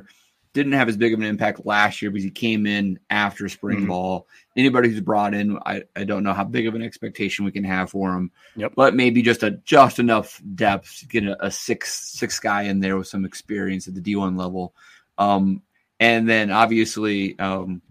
[0.52, 3.82] didn't have as big of an impact last year because he came in after spring
[3.84, 3.88] Mhm.
[3.88, 4.28] ball.
[4.58, 7.64] Anybody who's brought in, I, I don't know how big of an expectation we can
[7.64, 8.32] have for him.
[8.58, 8.74] Yep.
[8.76, 12.82] But maybe just a just enough depth to get a, a six six guy in
[12.82, 14.74] there with some experience at the D one level.
[15.18, 15.62] Um,
[16.02, 17.82] and then obviously um,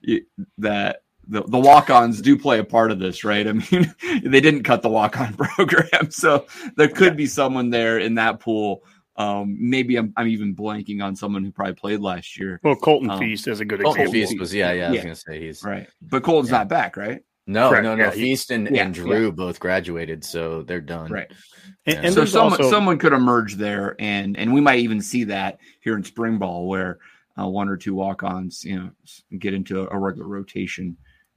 [0.00, 0.24] you-
[0.58, 3.46] that the, the walk-ons do play a part of this, right?
[3.46, 8.14] I mean, they didn't cut the walk-on program, so there could be someone there in
[8.16, 8.82] that pool.
[9.16, 13.10] Um, maybe I'm, I'm even blanking on someone who probably played last year, Well, Colton
[13.10, 14.12] Um, Feast is a good Colton example.
[14.28, 14.88] Feast was yeah, yeah.
[14.88, 15.86] I was gonna say he's right?
[16.00, 16.58] But Colton's Yeah.
[16.58, 17.20] not back, right?
[17.46, 18.04] no, Correct, no, no.
[18.04, 21.10] yeah, Feast and, Yeah, and Drew both graduated, so they're done.
[21.12, 21.30] Right.
[21.84, 22.00] And, Yeah.
[22.02, 25.24] and so there's someone also someone could emerge there, and and we might even see
[25.24, 26.98] that here in spring ball, where
[27.38, 28.90] uh, one or two walk-ons, you know,
[29.38, 30.96] get into a regular rotation,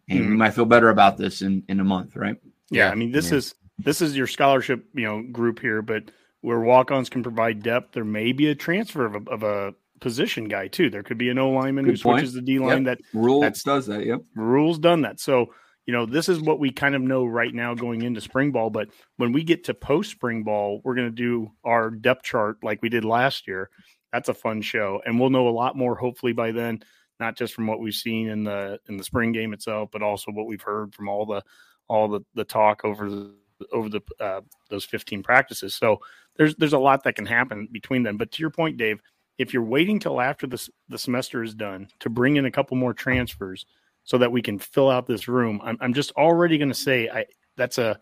[0.09, 0.37] and we Mhm.
[0.37, 2.37] might feel better about this in in a month, right?
[2.69, 3.37] Yeah, Yeah, I mean this yeah.
[3.37, 7.93] is this is your scholarship, you know, group here, but where walk-ons can provide depth,
[7.93, 10.89] there may be a transfer of a, of a position guy too.
[10.89, 12.19] There could be an O lineman who Good point.
[12.19, 14.05] switches the D line that Rhule That's- does that.
[14.05, 14.21] Yep.
[14.35, 15.19] Rhule's done that.
[15.21, 15.53] So,
[15.85, 18.69] you know, this is what we kind of know right now going into spring ball.
[18.69, 22.57] But when we get to post spring ball, we're going to do our depth chart
[22.63, 23.69] like we did last year.
[24.13, 26.83] That's a fun show, and we'll know a lot more hopefully by then.
[27.19, 30.31] Not just from what we've seen in the in the spring game itself, but also
[30.31, 31.41] what we've heard from all the
[31.87, 33.33] all the the talk over the,
[33.71, 35.73] over the uh, those 15 practices.
[35.73, 35.99] So
[36.37, 38.17] there's there's a lot that can happen between them.
[38.17, 39.01] But to your point, Dave,
[39.39, 42.77] if you're waiting till after the the semester is done to bring in a couple
[42.77, 43.65] more transfers
[44.03, 47.09] so that we can fill out this room, I'm I'm just already going to say
[47.09, 47.25] I
[47.57, 47.99] that's a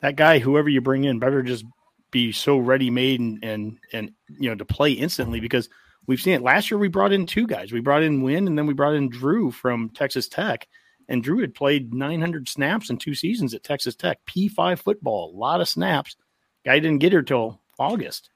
[0.00, 1.66] that guy whoever you bring in better just
[2.12, 5.68] be so ready made and and and you know to play instantly because
[6.06, 6.78] we've seen it last year.
[6.78, 7.72] We brought in two guys.
[7.72, 10.68] We brought in Wynn and then we brought in Drew from Texas Tech.
[11.08, 15.36] And Drew had played 900 snaps in two seasons at Texas Tech, P5 football, a
[15.36, 16.16] lot of snaps.
[16.64, 18.30] Guy didn't get here till August,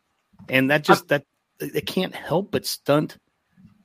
[0.49, 1.25] and that just that
[1.61, 3.19] it can't help but stunt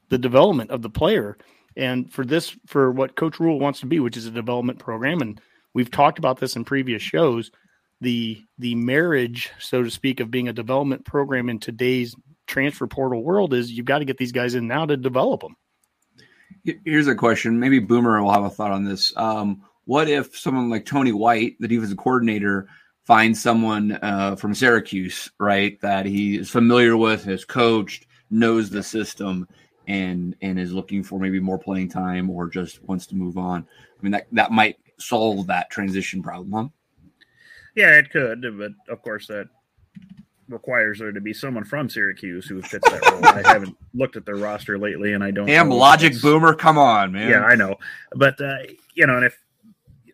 [0.10, 1.38] the development of the player.
[1.78, 5.22] And for this, for what Coach Rhule wants to be, which is a development program,
[5.22, 5.40] and
[5.74, 7.52] we've talked about this in previous shows,
[8.02, 12.16] the the marriage, so to speak, of being a development program in today's
[12.48, 15.56] transfer portal world is you've got to get these guys in now to develop them.
[16.86, 17.60] Here's a question.
[17.60, 19.16] Maybe Boomer will have a thought on this.
[19.16, 22.68] Um, what if someone like Tony White, the defensive coordinator,
[23.04, 28.84] finds someone uh, from Syracuse, right, that he is familiar with, has coached, knows the
[28.84, 29.48] system,
[29.88, 33.66] and and is looking for maybe more playing time or just wants to move on?
[34.00, 36.52] I mean, that that might solve that transition problem.
[36.52, 36.70] Huh?
[37.76, 39.48] Yeah, it could, but of course that
[40.52, 43.26] requires there to be someone from Syracuse who fits that role.
[43.26, 45.48] I haven't looked at their roster lately, and I don't.
[45.48, 46.54] Damn logic, boomer!
[46.54, 47.30] Come on, man.
[47.30, 47.76] Yeah, I know,
[48.14, 48.58] but uh,
[48.94, 49.40] you know, and if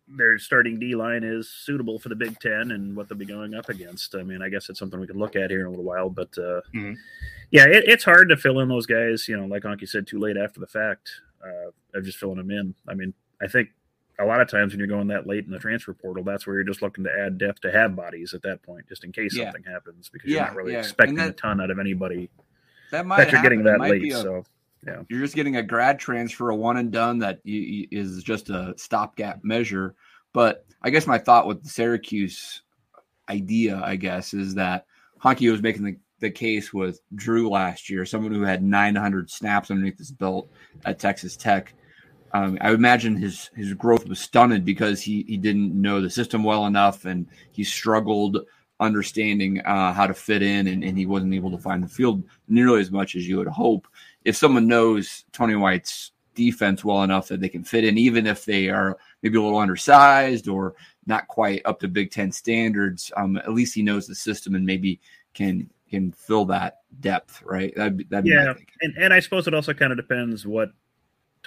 [0.08, 3.54] their starting D line is suitable for the Big Ten and what they'll be going
[3.54, 5.70] up against, I mean, I guess it's something we could look at here in a
[5.70, 6.10] little while.
[6.10, 6.94] But uh, mm-hmm.
[7.52, 9.28] yeah, it, it's hard to fill in those guys.
[9.28, 11.12] You know, like Honky said, too late after the fact
[11.44, 12.74] uh, of just filling them in.
[12.88, 13.70] I mean, I think
[14.20, 16.56] a lot of times when you're going that late in the transfer portal, that's where
[16.56, 19.36] you're just looking to add depth to have bodies at that point, just in case
[19.36, 19.46] yeah.
[19.46, 20.80] something happens, because yeah, you're not really yeah.
[20.80, 22.30] expecting that, a ton out of anybody
[22.92, 24.12] that, might that you're getting that late.
[24.12, 24.44] A, so
[24.86, 28.74] yeah, you're just getting a grad transfer, a one and done that is just a
[28.78, 29.96] stopgap measure.
[30.34, 32.62] But I guess my thought with the Syracuse
[33.30, 34.86] idea, I guess, is that
[35.22, 39.70] Honky was making the, the case with Drew last year, someone who had 900 snaps
[39.72, 40.50] underneath his belt
[40.86, 41.74] at Texas Tech
[42.34, 46.44] um, I imagine his his growth was stunted because he he didn't know the system
[46.44, 48.40] well enough and he struggled
[48.80, 52.24] understanding uh, how to fit in and, and, he wasn't able to find the field
[52.48, 53.88] nearly as much as you would hope.
[54.24, 58.46] If someone knows Tony White's defense well enough that they can fit in, even if
[58.46, 60.76] they are maybe a little undersized or
[61.08, 64.66] not quite up to Big Ten standards, um, at least he knows the system and
[64.66, 65.00] maybe
[65.34, 67.74] can can fill that depth, right?
[67.76, 70.70] That'd, that'd yeah, and, and I suppose it also kind of depends what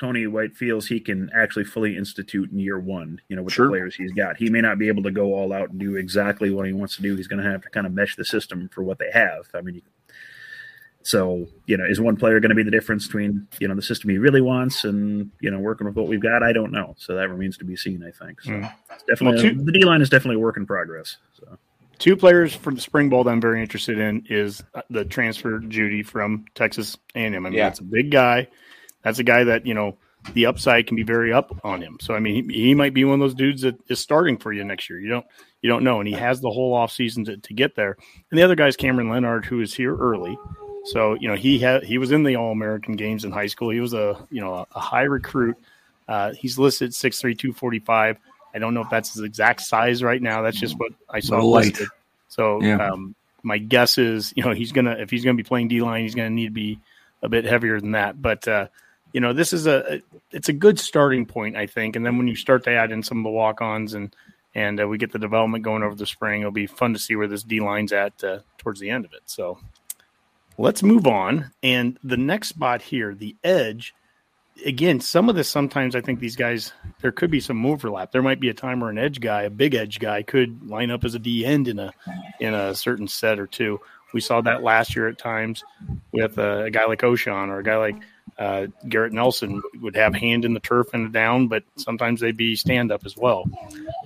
[0.00, 3.66] Tony White feels he can actually fully institute in year one, you know, with sure.
[3.66, 4.38] the players he's got.
[4.38, 6.96] He may not be able to go all out and do exactly what he wants
[6.96, 7.14] to do.
[7.16, 9.48] He's going to have to kind of mesh the system for what they have.
[9.52, 9.82] I mean,
[11.02, 13.82] so, you know, is one player going to be the difference between, you know, the
[13.82, 16.42] system he really wants and, you know, working with what we've got?
[16.42, 16.94] I don't know.
[16.96, 18.40] So that remains to be seen, I think.
[18.40, 18.72] So mm.
[19.06, 21.18] definitely, well, two, the D line is definitely a work in progress.
[21.38, 21.58] So.
[21.98, 26.06] Two players for the spring bowl that I'm very interested in is the transfer Jeudy
[26.06, 27.34] from Texas A&M.
[27.34, 27.64] I mean, yeah.
[27.64, 28.48] that's a big guy
[29.02, 29.96] that's a guy that you know
[30.34, 31.98] the upside can be very up on him.
[32.00, 34.52] So I mean, he, he might be one of those dudes that is starting for
[34.52, 35.00] you next year.
[35.00, 35.26] You don't
[35.62, 37.96] you don't know, and he has the whole off season to, to get there.
[38.30, 40.38] And the other guy is Cameron Leonard, who is here early.
[40.84, 43.70] So you know he had he was in the All American games in high school.
[43.70, 45.56] He was a you know a, a high recruit.
[46.08, 48.18] Uh, he's listed six three two forty five.
[48.54, 50.42] I don't know if that's his exact size right now.
[50.42, 51.88] That's just what I saw listed.
[52.28, 52.88] So yeah.
[52.88, 56.02] um, my guess is you know he's gonna if he's gonna be playing D line,
[56.02, 56.80] he's gonna need to be
[57.22, 58.20] a bit heavier than that.
[58.20, 58.68] But uh,
[59.12, 61.96] you know, this is a it's a good starting point, I think.
[61.96, 64.14] And then when you start to add in some of the walk-ons and
[64.54, 67.16] and uh, we get the development going over the spring, it'll be fun to see
[67.16, 69.22] where this D line's at uh, towards the end of it.
[69.26, 69.58] So
[70.58, 71.50] let's move on.
[71.62, 73.94] And the next spot here, the edge.
[74.66, 78.12] Again, some of this sometimes I think these guys there could be some overlap.
[78.12, 80.90] There might be a time where an edge guy, a big edge guy, could line
[80.90, 81.92] up as a D end in a
[82.40, 83.80] in a certain set or two.
[84.12, 85.64] We saw that last year at times
[86.12, 87.96] with a, a guy like Ochaun or a guy like
[88.40, 92.56] uh, Garrett Nelson would have hand in the turf and down, but sometimes they'd be
[92.56, 93.44] stand up as well.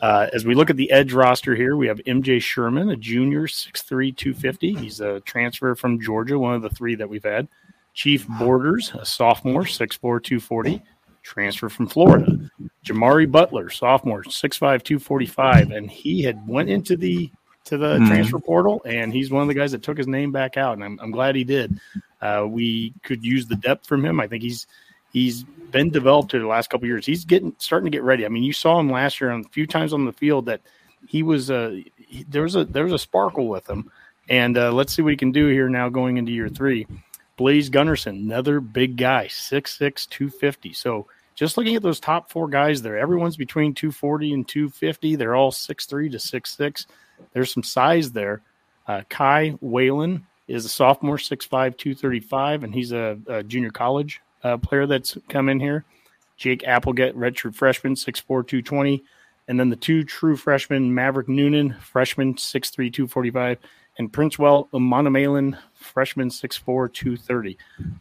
[0.02, 3.46] Uh, as we look at the edge roster here, we have MJ Sherman, a junior,
[3.46, 4.74] 6'3, 250.
[4.74, 7.46] He's a transfer from Georgia, one of the three that we've had.
[7.94, 10.82] Chief Borders, a sophomore, 6'4, 240,
[11.22, 12.50] transfer from Florida.
[12.84, 17.30] Jamari Butler, sophomore, 6'5, 245, and he had went into the
[17.64, 18.06] to the mm-hmm.
[18.06, 20.84] transfer portal, and he's one of the guys that took his name back out, and
[20.84, 21.78] I'm, I'm glad he did.
[22.20, 24.20] Uh, we could use the depth from him.
[24.20, 24.66] I think he's
[25.12, 27.06] he's been developed in the last couple years.
[27.06, 28.24] He's getting starting to get ready.
[28.24, 30.60] I mean, you saw him last year on a few times on the field that
[31.08, 33.90] he was uh, he, there was a there was a sparkle with him,
[34.28, 36.86] and uh, let's see what he can do here now going into year three.
[37.36, 40.72] Blaise Gunnerson, another big guy, 6'6", 250.
[40.72, 45.16] So just looking at those top four guys there, everyone's between 240 and 250.
[45.16, 46.86] They're all 6'3 to 6'6.
[47.32, 48.42] There's some size there.
[48.86, 54.56] Uh, Kai Whalen is a sophomore, 6'5", 235, and he's a, a junior college uh,
[54.58, 55.84] player that's come in here.
[56.36, 59.02] Jake Appleget, redshirt freshman, 6'4", 220.
[59.46, 63.58] And then the two true freshmen, Maverick Noonan, freshman, 6'3", 245,
[63.98, 67.58] and Princewill Umanmielen, freshman, 6'4", 230.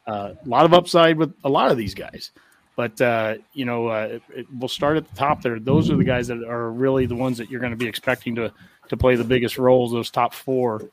[0.08, 2.32] Uh, a lot of upside with a lot of these guys.
[2.76, 5.60] But, uh, you know, uh, it, we'll start at the top there.
[5.60, 8.36] Those are the guys that are really the ones that you're going to be expecting
[8.36, 8.52] to,
[8.90, 10.90] to play the biggest roles, those top four.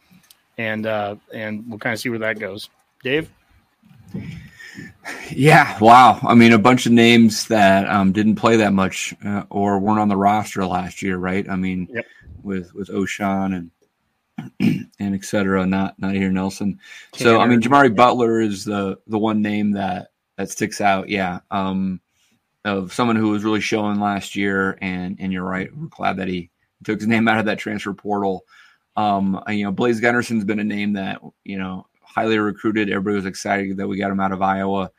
[0.58, 2.68] And, uh, and we'll kind of see where that goes.
[3.02, 3.30] Dave?
[5.30, 6.20] Yeah, wow.
[6.22, 10.00] I mean, a bunch of names that um, didn't play that much uh, or weren't
[10.00, 11.48] on the roster last year, right?
[11.48, 12.06] I mean, yep.
[12.42, 13.56] with with Ochaun
[14.58, 16.78] and and et cetera, not not here Nelson.
[17.12, 17.22] Tannor.
[17.22, 20.09] So I mean, Jimari Butler is the the one name that
[20.40, 21.10] that sticks out.
[21.10, 22.00] Yeah, um,
[22.64, 25.68] of someone who was really showing last year, and and you're right.
[25.76, 26.50] We're glad that he
[26.82, 28.44] took his name out of that transfer portal.
[28.96, 32.88] Um, you know, Blaise Gunnerson's been a name that you know highly recruited.
[32.88, 34.90] Everybody was excited that we got him out of Iowa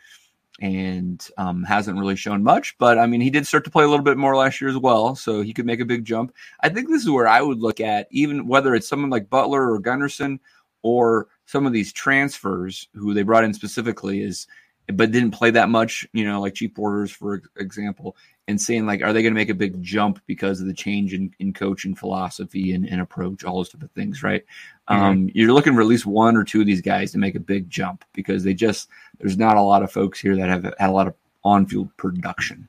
[0.59, 2.77] and um, hasn't really shown much.
[2.77, 4.77] But I mean, he did start to play a little bit more last year as
[4.77, 6.35] well, so he could make a big jump.
[6.61, 9.71] I think this is where I would look at, even whether it's someone like Butler
[9.71, 10.37] or Gunnerson
[10.83, 14.47] or some of these transfers who they brought in specifically, is
[14.87, 18.15] but didn't play that much, you know, like Chief Borders, for example,
[18.47, 21.13] and saying like, are they going to make a big jump because of the change
[21.13, 24.43] in, in coaching philosophy and, and approach, all those type of things, right?
[24.89, 25.03] Mm-hmm.
[25.03, 27.39] Um, you're looking for at least one or two of these guys to make a
[27.39, 28.89] big jump because they just
[29.19, 32.67] there's not a lot of folks here that have had a lot of on-field production.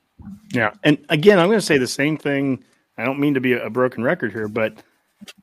[0.53, 2.63] Yeah, and again, I'm going to say the same thing.
[2.97, 4.83] I don't mean to be a broken record here, but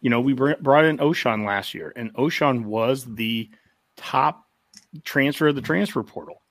[0.01, 3.49] you know, we brought in Ochaun last year, and Ochaun was the
[3.97, 4.47] top
[5.03, 6.41] transfer of the transfer portal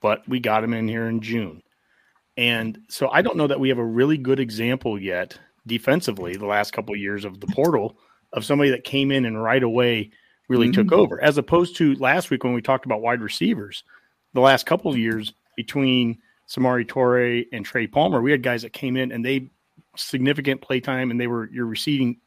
[0.00, 1.62] but we got him in here in June.
[2.36, 6.46] And so I don't know that we have a really good example yet defensively the
[6.46, 7.96] last couple of years of the portal
[8.32, 10.10] of somebody that came in and right away
[10.48, 10.82] really mm-hmm.
[10.82, 13.82] took over as opposed to last week when we talked about wide receivers
[14.32, 18.72] the last couple of years between Samari Toure and Trey Palmer we had guys that
[18.72, 19.50] came in and they
[19.96, 22.18] significant play time and they were your receiving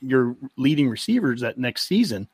[0.00, 2.28] your leading receivers that next season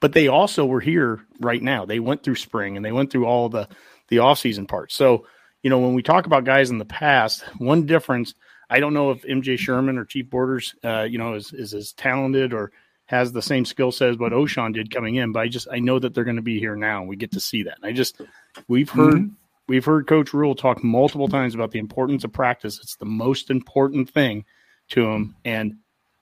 [0.00, 1.84] but they also were here right now.
[1.84, 3.68] They went through spring and they went through all the
[4.08, 4.94] the offseason parts.
[4.94, 5.26] So,
[5.62, 8.34] you know, when we talk about guys in the past, one difference,
[8.68, 11.92] I don't know if MJ Sherman or Chief Borders, uh, you know, is, is as
[11.92, 12.72] talented or
[13.06, 15.80] has the same skill set as what Ochaun did coming in, but I just I
[15.80, 17.76] know that they're going to be here now and we get to see that.
[17.76, 18.20] And I just
[18.68, 19.34] we've heard mm-hmm.
[19.68, 22.78] we've heard Coach Rhule talk multiple times about the importance of practice.
[22.80, 24.44] It's the most important thing
[24.90, 25.36] to him.
[25.44, 25.78] And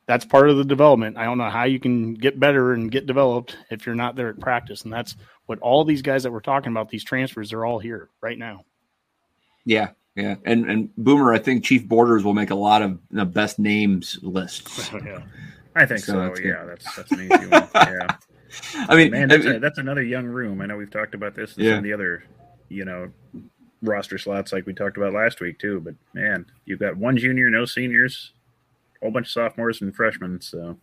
[0.09, 1.19] that's part of the development.
[1.19, 4.31] I don't know how you can get better and get developed if you're not there
[4.31, 4.83] at practice.
[4.83, 8.09] And that's what all these guys that we're talking about, these transfers, they're all here
[8.23, 8.65] right now.
[9.67, 9.91] Yeah.
[10.17, 10.37] Yeah.
[10.47, 14.19] And and Boomer, I think Chief Borders will make a lot of the best names
[14.23, 14.91] lists.
[15.05, 15.21] yeah.
[15.77, 16.15] I think so.
[16.15, 17.69] so that's yeah, that's that's an easy one.
[17.75, 18.07] Yeah.
[18.89, 20.63] I mean, man, that's, a, that's another young room.
[20.63, 21.53] I know we've talked about this.
[21.59, 21.81] Yeah.
[21.83, 22.25] the other,
[22.71, 23.11] you know,
[23.83, 25.81] roster slots like we talked about last week too.
[25.81, 28.33] But man, you've got one junior, no seniors,
[29.03, 30.41] whole bunch of sophomores and freshmen.
[30.41, 30.77] So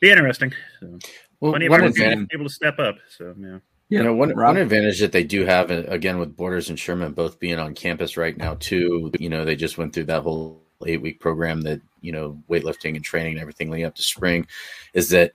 [0.00, 0.52] be interesting.
[0.80, 0.98] So
[1.40, 2.96] well, plenty of advantage, able to step up.
[3.08, 3.58] So yeah.
[3.88, 7.12] You know, one, one advantage that they do have, uh, again, with Borders and Sherman
[7.12, 10.62] both being on campus right now, too, you know, they just went through that whole
[10.86, 14.46] eight week program that, you know, weightlifting and training and everything leading up to spring,
[14.94, 15.32] is that,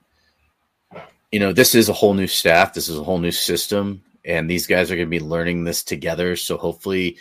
[1.30, 2.74] you know, this is a whole new staff.
[2.74, 4.02] This is a whole new system.
[4.24, 6.34] And these guys are going to be learning this together.
[6.34, 7.18] So hopefully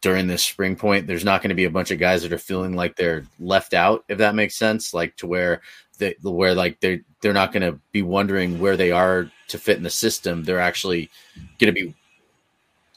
[0.00, 2.38] during this spring point, there's not going to be a bunch of guys that are
[2.38, 4.92] feeling like they're left out, if that makes sense.
[4.92, 5.62] Like to where
[5.98, 9.76] they, where like they're they're not going to be wondering where they are to fit
[9.76, 10.44] in the system.
[10.44, 11.10] They're actually
[11.58, 11.94] going to be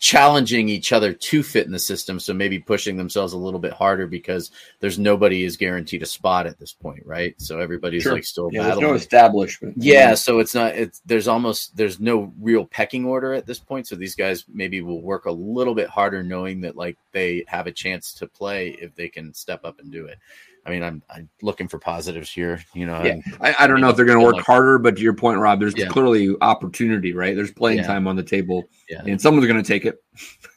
[0.01, 2.19] challenging each other to fit in the system.
[2.19, 6.47] So maybe pushing themselves a little bit harder because there's nobody is guaranteed a spot
[6.47, 7.39] at this point, right?
[7.39, 8.13] So everybody's sure.
[8.13, 8.81] like still yeah, battling.
[8.81, 9.75] There's no establishment.
[9.77, 10.75] Yeah, so it's not.
[10.75, 13.87] It's there's almost there's no real pecking order at this point.
[13.87, 17.67] So these guys maybe will work a little bit harder, knowing that like they have
[17.67, 20.17] a chance to play if they can step up and do it.
[20.65, 22.63] I mean, I'm, I'm looking for positives here.
[22.73, 23.15] You know, yeah.
[23.39, 25.39] I, I, don't know if they're going to work like, harder, but to your point,
[25.39, 25.87] Rob, there's yeah.
[25.87, 27.35] clearly opportunity, right?
[27.35, 27.87] There's playing yeah.
[27.87, 29.01] time on the table, yeah.
[29.05, 30.03] and someone's going to take it.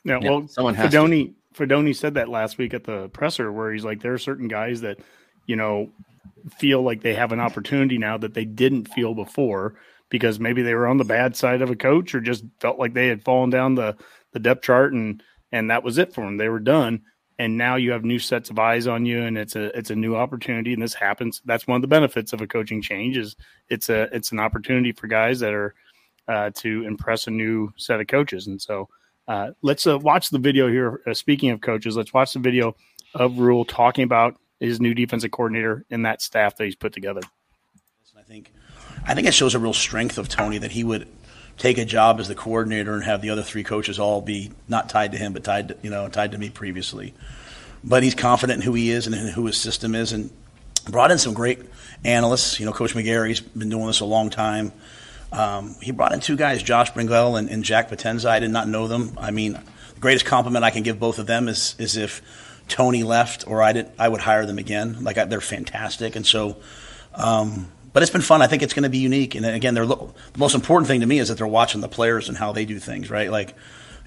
[0.05, 1.65] Yeah, well, someone has Fidone, to.
[1.67, 4.83] Fidone said that last week at the presser, where he's like, there are certain guys
[4.83, 4.99] that,
[5.47, 5.91] you know,
[6.59, 9.77] feel like they have an opportunity now that they didn't feel before
[10.11, 12.93] because maybe they were on the bad side of a coach or just felt like
[12.93, 13.97] they had fallen down the
[14.33, 16.37] the depth chart and and that was it for them.
[16.37, 17.03] They were done
[17.39, 19.97] and now you have new sets of eyes on you and it's a it's a
[19.97, 21.43] new opportunity and this happens.
[21.45, 23.37] That's one of the benefits of a coaching change is
[23.69, 25.75] it's a it's an opportunity for guys that are
[26.29, 28.47] uh, to impress a new set of coaches.
[28.47, 28.89] And so
[29.27, 31.01] uh, let's uh, watch the video here.
[31.07, 32.77] Uh, speaking of coaches let's watch the video
[33.15, 37.21] of Rhule talking about his new defensive coordinator and that staff that he's put together.
[38.17, 38.53] I think
[39.07, 41.09] I think it shows a real strength of Tony that he would
[41.59, 44.89] take a job as the coordinator and have the other three coaches all be not
[44.89, 47.15] tied to him, but tied to, you know tied to me previously.
[47.83, 50.31] But he's confident in who he is and who his system is, and
[50.89, 51.61] brought in some great
[52.05, 52.59] analysts.
[52.59, 54.73] You know, Coach McGarry's been doing this a long time.
[55.33, 58.27] Um, he brought in two guys, Josh Bringwell and, and Jack Potenza.
[58.27, 59.17] I did not know them.
[59.19, 62.23] I mean, the greatest compliment I can give both of them is is if
[62.69, 65.05] Tony left or I did, I would hire them again.
[65.05, 66.57] Like I, they're fantastic, and so.
[67.17, 68.43] Um, but it's been fun.
[68.43, 69.35] I think it's going to be unique.
[69.37, 72.29] And again, they're the most important thing to me is that they're watching the players
[72.29, 73.09] and how they do things.
[73.09, 73.55] Right, like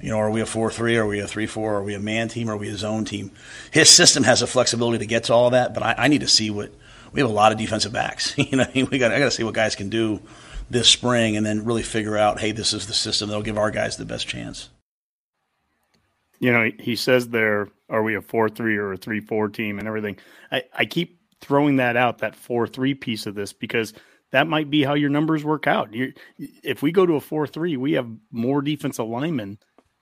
[0.01, 0.97] you know, are we a four three?
[0.97, 1.77] Are we a three four?
[1.77, 2.49] Are we a man team?
[2.49, 3.31] Are we a zone team?
[3.71, 6.27] His system has the flexibility to get to all that, but I, I need to
[6.27, 6.71] see what
[7.13, 8.37] we have a lot of defensive backs.
[8.37, 10.19] you know, we got I got to see what guys can do
[10.69, 13.71] this spring, and then really figure out, hey, this is the system that'll give our
[13.71, 14.69] guys the best chance.
[16.39, 19.79] You know, he says there, are we a four three or a three four team
[19.79, 20.17] and everything.
[20.51, 23.93] I, I keep throwing that out, that four three piece of this, because
[24.31, 25.93] that might be how your numbers work out.
[25.93, 29.57] You're, if we go to a four three, we have more defensive linemen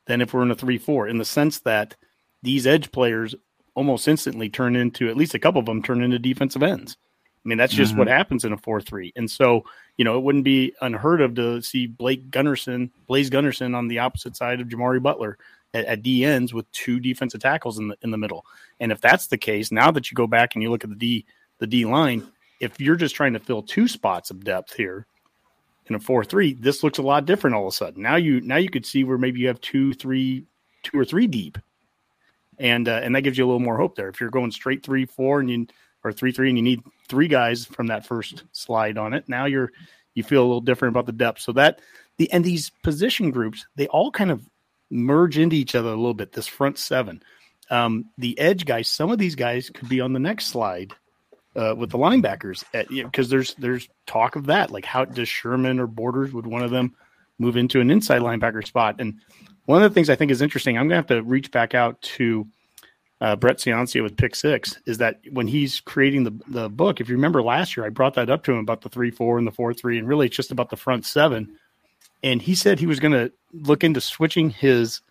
[0.08, 1.96] than if we're in a three four, in the sense that
[2.42, 3.36] these edge players
[3.74, 6.96] almost instantly turn into at least a couple of them turn into defensive ends.
[7.44, 8.00] I mean, that's just mm-hmm.
[8.00, 9.14] what happens in a four three.
[9.16, 9.66] And so,
[9.98, 14.00] you know, it wouldn't be unheard of to see Blake Gunnerson, Blaise Gunnerson on the
[14.00, 15.38] opposite side of Jimari Butler
[15.76, 18.46] at, at D ends with two defensive tackles in the in the middle.
[18.80, 20.96] And if that's the case, now that you go back and you look at the
[20.96, 21.26] D
[21.60, 22.26] the D line,
[22.60, 25.06] if you're just trying to fill two spots of depth here
[25.88, 28.02] in a four three, this looks a lot different all of a sudden.
[28.02, 30.46] Now you now you could see where maybe you have two, three,
[30.84, 31.58] two or three deep,
[32.58, 34.10] and uh, and that gives you a little more hope there.
[34.10, 35.68] If you're going straight three four and you
[36.04, 39.46] or three three and you need three guys from that first slide on it, now
[39.46, 39.72] you're
[40.14, 41.42] you feel a little different about the depth.
[41.42, 41.82] So that
[42.18, 44.48] the and these position groups they all kind of
[44.96, 46.32] merge into each other a little bit.
[46.32, 47.22] This front seven,
[47.70, 50.94] um, the edge guys, some of these guys could be on the next slide
[51.56, 54.72] uh, with the linebackers because you know, there's there's talk of that.
[54.72, 56.96] Like, how does Sherman or Borders would one of them
[57.40, 58.96] move into an inside linebacker spot?
[59.00, 59.20] And
[59.66, 62.02] one of the things I think is interesting, I'm gonna have to reach back out
[62.02, 62.48] to
[63.22, 67.10] uh, Brett Ciancia with Pick Six, is that when he's creating the the book, if
[67.10, 69.48] you remember last year, I brought that up to him about the three four and
[69.48, 71.58] the four three, and really it's just about the front seven.
[72.24, 75.02] And he said he was going to look into switching his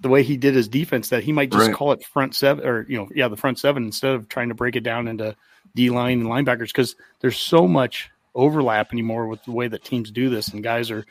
[0.00, 1.74] the way he did his defense that he might just right.
[1.74, 4.54] call it front seven or you know yeah the front seven instead of trying to
[4.54, 5.34] break it down into
[5.74, 10.10] D line and linebackers because there's so much overlap anymore with the way that teams
[10.10, 11.06] do this and guys are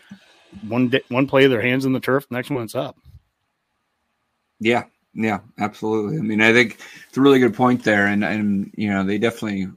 [0.67, 2.97] one day, one play their hands in the turf the next one's up.
[4.59, 4.83] Yeah
[5.15, 6.17] yeah absolutely.
[6.17, 6.77] I mean i think
[7.07, 9.69] it's a really good point there and and you know they definitely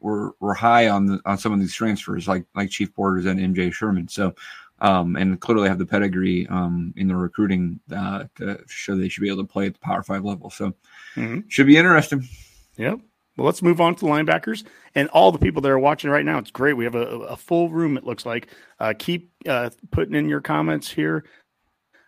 [0.00, 3.40] were were high on the on some of these transfers like like chief borders and
[3.40, 4.08] mj sherman.
[4.08, 4.34] So
[4.80, 9.22] um, and clearly have the pedigree um, in the recruiting uh, to show they should
[9.22, 10.50] be able to play at the Power Five level.
[10.50, 10.74] So
[11.16, 11.40] mm-hmm.
[11.48, 12.28] should be interesting.
[12.76, 13.00] Yep.
[13.36, 14.64] Well, let's move on to the linebackers
[14.96, 16.38] and all the people that are watching right now.
[16.38, 16.72] It's great.
[16.72, 17.96] We have a, a full room.
[17.96, 18.48] It looks like.
[18.80, 21.24] Uh, keep uh, putting in your comments here.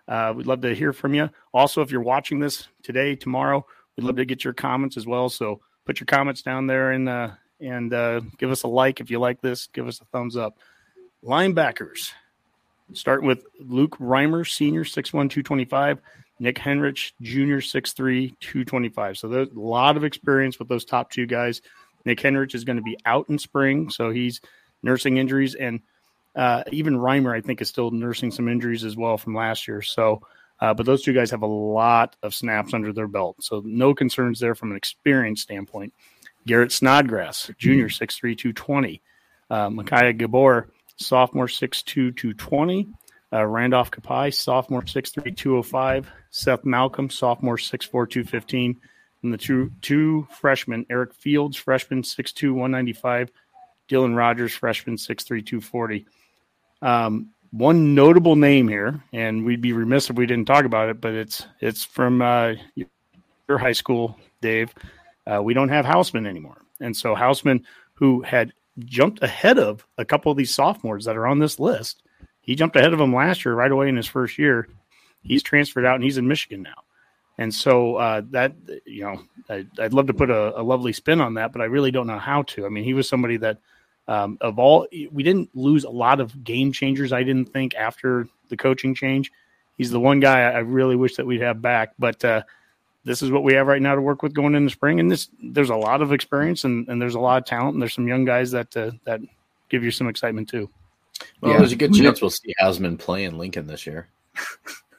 [0.09, 1.31] Uh, we'd love to hear from you.
[1.55, 3.65] Also, if you're watching this today, tomorrow,
[3.97, 5.29] we'd love to get your comments as well.
[5.29, 9.09] So put your comments down there and uh, and uh, give us a like if
[9.09, 9.69] you like this.
[9.69, 10.59] Give us a thumbs up.
[11.25, 12.13] Linebackers.
[12.93, 16.01] Starting with Luke Reimer, senior, 6'1, 225.
[16.41, 19.19] Nick Henrich, junior, 6'3, 225.
[19.19, 21.61] So there's a lot of experience with those top two guys.
[22.07, 24.41] Nick Henrich is going to be out in spring, so he's
[24.83, 25.55] nursing injuries.
[25.55, 25.81] And
[26.35, 29.83] uh, even Reimer, I think, is still nursing some injuries as well from last year.
[29.83, 30.23] So,
[30.61, 33.37] uh, but those two guys have a lot of snaps under their belt.
[33.41, 35.93] So no concerns there from an experience standpoint.
[36.47, 39.03] Garrett Snodgrass, junior, 6'3, 220.
[39.51, 40.69] Uh, Mikai Gbayor,
[41.01, 41.85] sophomore 6'2",
[42.17, 42.89] 220.
[43.33, 46.11] Uh, Randolph Kpai, sophomore 6'3", 205.
[46.31, 48.81] Seth Malcom, sophomore 6'4", 215.
[49.23, 53.31] And the two two freshmen, Eric Fields, freshman 6'2", 195.
[53.89, 56.07] Dylan Rogers, freshman 6'3", 240.
[56.83, 61.01] Um, one notable name here, and we'd be remiss if we didn't talk about it,
[61.01, 62.55] but it's it's from uh,
[63.49, 64.73] your high school, Dave.
[65.27, 68.53] Uh, we don't have Hausman anymore, and so Hausman, who had
[68.87, 72.03] jumped ahead of a couple of these sophomores that are on this list.
[72.41, 74.69] He jumped ahead of them last year right away in his first year.
[75.23, 76.83] He's transferred out and he's in Michigan now.
[77.39, 78.55] And so uh, that
[78.85, 81.67] you know, I, would love to put a, a, lovely spin on that, but I
[81.67, 82.67] really don't know how to.
[82.67, 83.59] I mean, he was somebody that
[84.09, 87.13] um, of all we didn't lose a lot of game changers.
[87.13, 89.33] I didn't think after the coaching change.
[89.79, 92.43] He's the one guy I really wish that we'd have back, but uh,
[93.05, 95.01] this is what we have right now to work with going into spring.
[95.01, 97.83] And this, there's a lot of experience and, and there's a lot of talent, and
[97.83, 99.21] there's some young guys that uh, that
[99.69, 100.69] give you some excitement too.
[101.41, 101.59] Well, yeah.
[101.59, 104.09] there's a good chance we'll see Hausman play in Lincoln this year.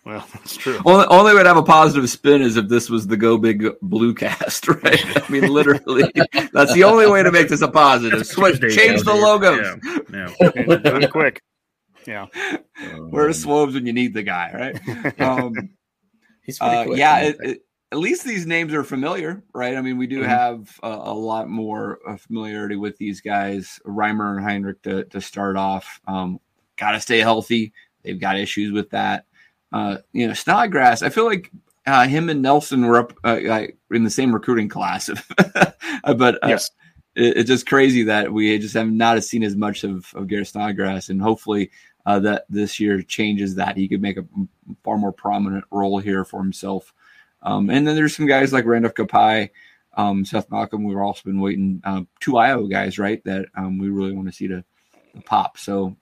[0.04, 0.80] Well, that's true.
[0.84, 4.16] Only, only would have a positive spin is if this was the Go Big Blue
[4.16, 5.00] cast, right?
[5.24, 6.12] I mean, literally,
[6.54, 8.26] that's the only way to make this a positive.
[8.26, 9.22] Switch, change the yeah.
[9.22, 9.80] logos.
[10.12, 10.50] Yeah, yeah.
[10.56, 11.44] And do it quick.
[12.08, 12.26] Yeah.
[13.10, 15.22] Where's Swobes when you need the guy, right?
[15.22, 15.70] Um,
[16.44, 19.76] He's pretty uh, quick, yeah, it, it, at least these names are familiar, right?
[19.76, 20.28] I mean, we do Mhm.
[20.28, 25.20] have a, a lot more uh, familiarity with these guys, Reimer and Henrich, to, to
[25.20, 26.00] start off.
[26.08, 26.40] Um,
[26.78, 27.74] got to stay healthy.
[28.04, 29.26] They've got issues with that.
[29.74, 31.52] Uh, you know, Snodgrass, I feel like
[31.86, 35.10] uh, him and Nelson were up uh, like in the same recruiting class.
[36.04, 36.72] but uh, Yes.
[37.16, 40.48] it, it's just crazy that we just have not seen as much of, of Garrett
[40.48, 41.72] Snodgrass, and hopefully
[42.06, 43.76] uh, that this year changes that.
[43.78, 44.26] He could make a
[44.84, 46.94] far more prominent role here for himself.
[47.44, 49.50] Um, and then there's some guys like Randolph Kpai,
[49.98, 50.86] um, Seth Malcom.
[50.88, 53.24] We've also been waiting um, two Iowa guys, right?
[53.26, 54.64] That um, we really want to see to,
[55.16, 55.58] to pop.
[55.58, 55.96] So,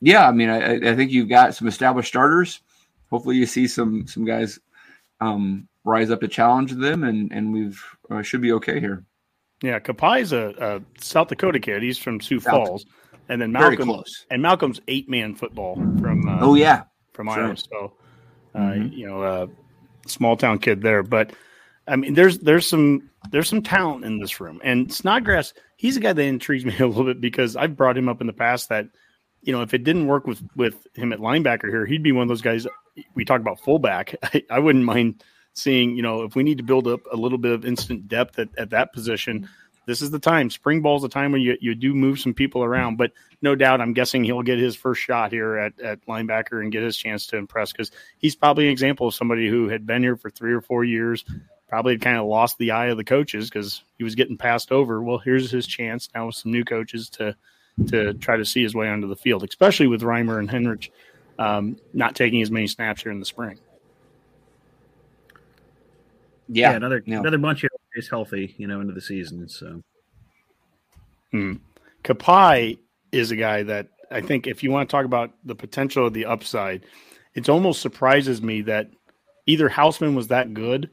[0.00, 2.60] yeah, I mean, I, I think you've got some established starters.
[3.10, 4.58] Hopefully, you see some some guys
[5.20, 9.04] um, rise up to challenge them, and and we've uh, should be okay here.
[9.62, 11.82] Yeah, Kpai's a, a South Dakota kid.
[11.82, 12.86] He's from Sioux South- Falls,
[13.28, 17.44] and then Malcom and Malcom's eight man football from uh, Oh yeah, from sure.
[17.44, 17.56] Iowa.
[17.56, 17.92] So,
[18.54, 18.96] uh, Mhm.
[18.96, 19.46] you know, uh,
[20.06, 21.02] small town kid there.
[21.02, 21.32] But
[21.86, 25.54] I mean, there's there's some there's some talent in this room, and Snodgrass.
[25.76, 28.26] He's a guy that intrigues me a little bit because I've brought him up in
[28.26, 28.86] the past that
[29.42, 32.22] you know if it didn't work with with him at linebacker here, he'd be one
[32.22, 32.66] of those guys.
[33.14, 34.14] We talk about fullback.
[34.22, 35.22] I, I wouldn't mind
[35.54, 38.38] seeing you know if we need to build up a little bit of instant depth
[38.38, 39.48] at, at that position.
[39.86, 40.50] This is the time.
[40.50, 43.80] Spring ball's the time when you, you do move some people around, but no doubt,
[43.80, 47.26] I'm guessing he'll get his first shot here at, at linebacker and get his chance
[47.28, 50.52] to impress because he's probably an example of somebody who had been here for three
[50.52, 51.24] or four years,
[51.68, 54.70] probably had kind of lost the eye of the coaches because he was getting passed
[54.70, 55.02] over.
[55.02, 57.34] Well, here's his chance now with some new coaches to
[57.88, 60.90] to try to see his way onto the field, especially with Reimer and Henrich
[61.38, 63.58] um, not taking as many snaps here in the spring.
[66.52, 67.18] yeah, another yeah.
[67.20, 69.48] another bunch of is healthy, you know, into the season.
[69.48, 69.82] So
[71.32, 71.54] Hmm.
[72.04, 72.78] Kpai
[73.10, 76.12] is a guy that I think if you want to talk about the potential of
[76.12, 76.84] the upside,
[77.34, 78.90] it almost surprises me that
[79.46, 80.90] either Hausman was that good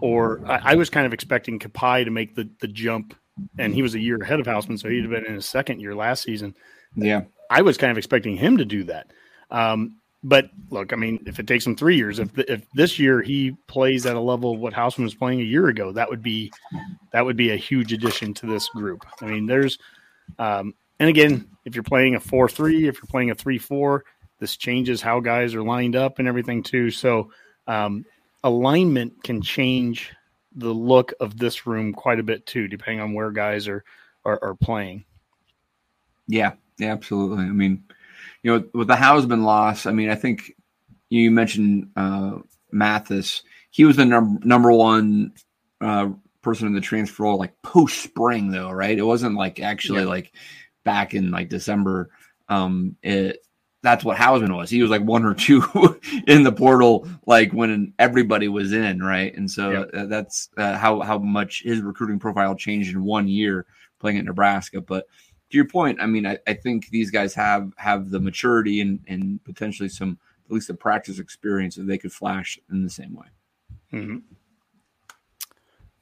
[0.00, 3.14] or I, I was kind of expecting Kpai to make the, the jump
[3.58, 5.80] and he was a year ahead of Hausman, so he'd have been in his second
[5.80, 6.54] year last season.
[6.96, 7.22] yeah.
[7.50, 9.12] I was kind of expecting him to do that.
[9.50, 13.22] Um, but look, I mean, if it takes him three years, if if this year
[13.22, 16.22] he plays at a level of what Hausman was playing a year ago, that would
[16.22, 16.52] be
[17.12, 19.04] that would be a huge addition to this group.
[19.20, 19.78] I mean, there's
[20.38, 24.04] um, and again, if you're playing a four three, if you're playing a three four,
[24.38, 26.90] this changes how guys are lined up and everything too.
[26.90, 27.32] So
[27.66, 28.04] um,
[28.44, 30.12] alignment can change
[30.54, 33.84] the look of this room quite a bit too, depending on where guys are
[34.24, 35.04] are, are playing.
[36.28, 37.44] Yeah, yeah, absolutely.
[37.44, 37.82] I mean,
[38.42, 40.52] you know, with the Hausman loss, I mean, I think
[41.10, 42.38] you mentioned uh,
[42.72, 43.42] Mathis.
[43.70, 45.32] He was the num- number one
[45.80, 46.10] uh,
[46.42, 48.98] person in the transfer role, like post spring, though, right?
[48.98, 50.08] It wasn't like actually Yeah.
[50.08, 50.32] like
[50.84, 52.10] back in like December.
[52.48, 53.38] Um, it
[53.82, 54.70] that's what Hausman was.
[54.70, 55.62] He was like one or two
[56.28, 59.34] in the portal, like when everybody was in, right?
[59.36, 59.90] And so Yep.
[59.94, 63.66] uh, that's uh, how how much his recruiting profile changed in one year
[63.98, 64.80] playing at Nebraska.
[64.80, 65.06] But
[65.52, 69.00] to your point, I mean, I, I think these guys have have the maturity and
[69.06, 73.14] and potentially some at least the practice experience that they could flash in the same
[73.14, 73.26] way.
[73.90, 74.16] hmm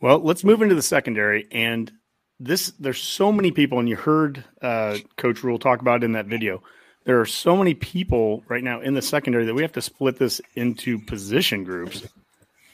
[0.00, 1.46] Well, let's move into the secondary.
[1.50, 1.92] And
[2.38, 6.12] this, there's so many people, and you heard uh, Coach Rhule talk about it in
[6.12, 6.62] that video.
[7.04, 10.16] There are so many people right now in the secondary that we have to split
[10.16, 12.06] this into position groups.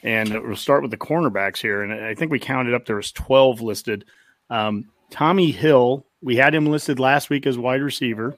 [0.02, 1.82] And we'll start with the cornerbacks here.
[1.82, 4.04] And I think we counted up there was 12 listed.
[4.50, 8.36] Um, Tommi Hill, we had him listed last week as wide receiver.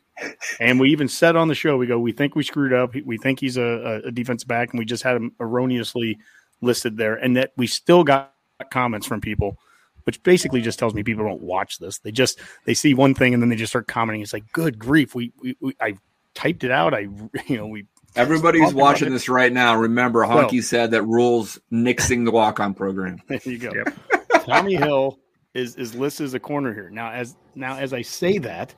[0.61, 2.95] And we even said on the show, we go, we think we screwed up.
[3.05, 6.19] We think he's a, a defensive back, and we just had him erroneously
[6.61, 7.15] listed there.
[7.15, 8.33] And that we still got
[8.71, 9.59] comments from people,
[10.05, 11.99] which basically just tells me people don't watch this.
[11.99, 14.23] They just they see one thing and then they just start commenting.
[14.23, 15.97] It's like, good grief, we, we, we I
[16.35, 16.95] typed it out.
[16.95, 17.01] I
[17.47, 19.77] you know we Everybody's watching this right now.
[19.77, 23.21] Remember, Well- Honky said that Rhule's nixing the walk on program.
[23.29, 23.71] There you go.
[24.33, 25.19] Tommi Hill
[25.59, 26.91] is is listed as a corner here.
[26.91, 28.75] Now as now as I say that,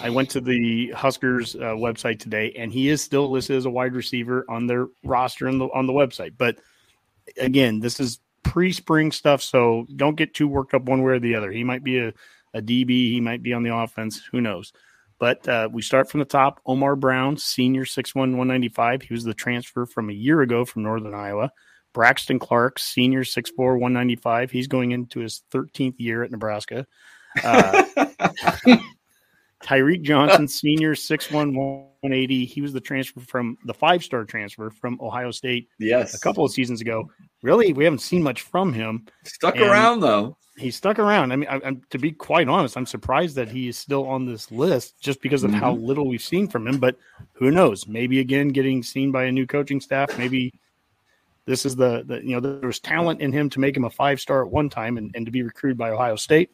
[0.00, 3.70] I went to the Huskers uh, website today, and he is still listed as a
[3.70, 6.34] wide receiver on their roster on the on the website.
[6.36, 6.58] But
[7.38, 11.34] again, this is pre-spring stuff, so don't get too worked up one way or the
[11.34, 11.50] other.
[11.50, 12.12] He might be a,
[12.54, 14.72] a DB, he might be on the offense, who knows.
[15.18, 16.60] But uh, we start from the top.
[16.66, 19.02] Omar Brown, senior, 6'1", 195.
[19.02, 21.50] He was the transfer from a year ago from Northern Iowa.
[21.94, 24.50] Braxton Clark, senior, 6'4", 195.
[24.50, 26.86] He's going into his 13th year at Nebraska.
[27.42, 27.84] Uh,
[29.64, 32.44] Tyreke Johnson, senior, 6'1", 180.
[32.44, 35.68] He was the transfer from the five star transfer from Ohio State.
[35.78, 37.10] Yes, a couple of seasons ago.
[37.42, 39.06] Really, we haven't seen much from him.
[39.24, 40.36] Stuck and around though.
[40.56, 41.32] He stuck around.
[41.32, 44.26] I mean, I, am to be quite honest, I'm surprised that he is still on
[44.26, 45.60] this list just because of mm-hmm.
[45.60, 46.78] how little we've seen from him.
[46.78, 46.96] But
[47.32, 47.88] who knows?
[47.88, 50.16] Maybe again, getting seen by a new coaching staff.
[50.16, 50.52] Maybe
[51.46, 53.90] this is the, the you know there was talent in him to make him a
[53.90, 56.50] five star at one time and, and to be recruited by Ohio State.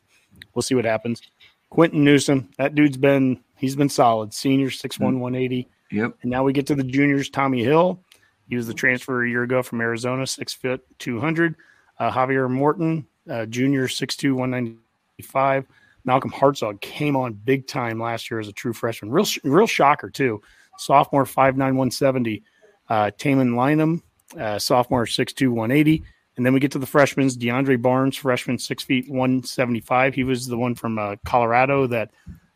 [0.54, 1.22] We'll see what happens.
[1.70, 4.34] Quinton Newsome, that dude's been he's been solid.
[4.34, 5.20] Senior, 6'1", mm-hmm.
[5.20, 5.68] 180.
[5.92, 6.16] Yep.
[6.22, 7.30] And now we get to the juniors.
[7.30, 8.00] Tommi Hill,
[8.48, 11.54] he was the transfer a year ago from Arizona, six foot two hundred.
[11.98, 15.66] Uh, Javier Morton, uh, junior, 6'2", 195.
[16.04, 19.10] Malcolm Hartzog came on big time last year as a true freshman.
[19.10, 20.40] Real real shocker too.
[20.78, 22.42] Sophomore, 5'9", 170.
[22.88, 24.02] Uh, Tamon Lynum,
[24.38, 26.04] uh, sophomore, 6'2", 180.
[26.36, 27.28] And then we get to the freshmen.
[27.28, 30.14] DeAndre Barnes, freshman, six feet one seventy five.
[30.14, 32.12] He was the one from uh, Colorado that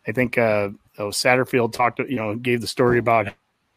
[0.07, 1.99] I think uh, oh, Satterfield talked.
[1.99, 3.29] You know, gave the story about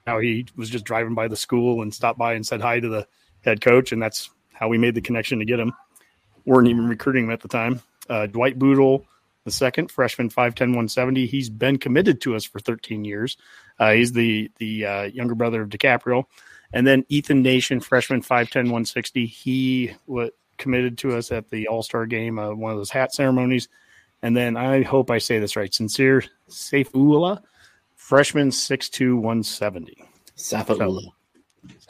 [0.05, 2.87] how he was just driving by the school and stopped by and said hi to
[2.87, 3.07] the
[3.41, 5.73] head coach, and that's how we made the connection to get him.
[6.45, 7.81] weren't even recruiting him at the time.
[8.09, 9.05] Uh, Dwight Bootle,
[9.43, 11.25] the second freshman, 5'10", 170.
[11.25, 13.35] He's been committed to us for 13 years.
[13.77, 16.23] Uh, he's the the uh, younger brother of DiCaprio.
[16.73, 19.25] And then Ethan Nation, freshman, 5'10, 160.
[19.25, 19.95] He
[20.57, 23.69] committed to us at the All Star game, uh, one of those hat ceremonies.
[24.21, 25.71] And then I hope I say this right.
[25.71, 27.41] Syncere Safeeullah,
[27.95, 30.03] freshman, 6'2, 170.
[30.35, 31.11] Safeeullah.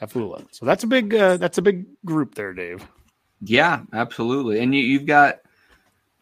[0.01, 0.47] Safeeullah.
[0.51, 2.85] So that's a big uh, that's a big group there, Dave.
[3.41, 4.59] Yeah, absolutely.
[4.59, 5.39] And you, you've got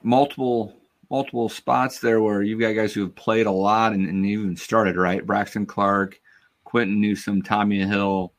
[0.03, 0.75] multiple
[1.09, 4.55] multiple spots there where you've got guys who have played a lot and, and even
[4.55, 5.25] started right.
[5.25, 6.19] Braxton Clark,
[6.63, 8.33] Quinton Newsome, Tommi Hill,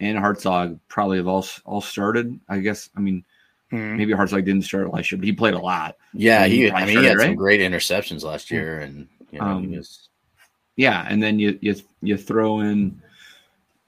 [0.00, 2.38] and Hartzog probably have all all started.
[2.48, 2.90] I guess.
[2.96, 3.24] I mean,
[3.72, 3.96] mm-hmm.
[3.96, 5.96] maybe Hartzog didn't start last year, but he played a lot.
[6.12, 6.70] Yeah, he.
[6.70, 7.26] I mean, he had right?
[7.26, 10.08] some great interceptions last year, and you know, um, was...
[10.76, 13.02] Yeah, and then you you you throw in.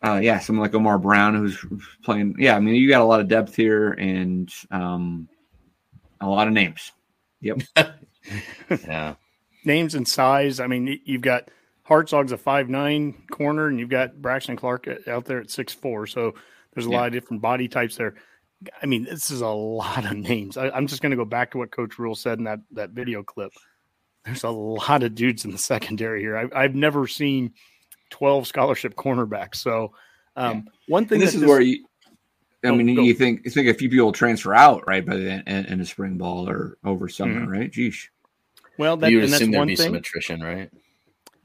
[0.03, 1.63] Uh, yeah, someone like Omar Brown who's
[2.03, 2.35] playing.
[2.39, 5.29] Yeah, I mean, you got a lot of depth here and um,
[6.21, 6.93] a lot of names.
[7.43, 7.61] Yep.
[8.71, 9.15] yeah.
[9.65, 10.59] Names and size.
[10.59, 11.51] I mean, you've got
[11.91, 16.07] Hartzog's a five nine corner, and you've got Braxton Clark out there at six four.
[16.07, 16.35] So
[16.73, 16.97] there's a yeah.
[16.97, 18.15] lot of different body types there.
[18.81, 20.57] I mean, this is a lot of names.
[20.57, 22.91] I, am just going to go back to what Coach Rhule said in that that
[22.91, 23.53] video clip.
[24.25, 26.51] There's a lot of dudes in the secondary here.
[26.55, 27.55] I, have never seen
[28.11, 29.57] 12 scholarship cornerbacks.
[29.57, 29.95] So
[30.37, 30.73] um, yeah.
[30.89, 31.85] one thing and this is this, where you.
[32.63, 33.03] I oh, mean, go.
[33.03, 35.87] you think you think a few people transfer out right by the end in the
[35.87, 37.51] spring ball or over summer, mm-hmm.
[37.51, 37.73] right?
[37.73, 38.09] Geesh.
[38.77, 39.87] Well, that, you would assume there'd be thing.
[39.87, 40.71] some attrition, right?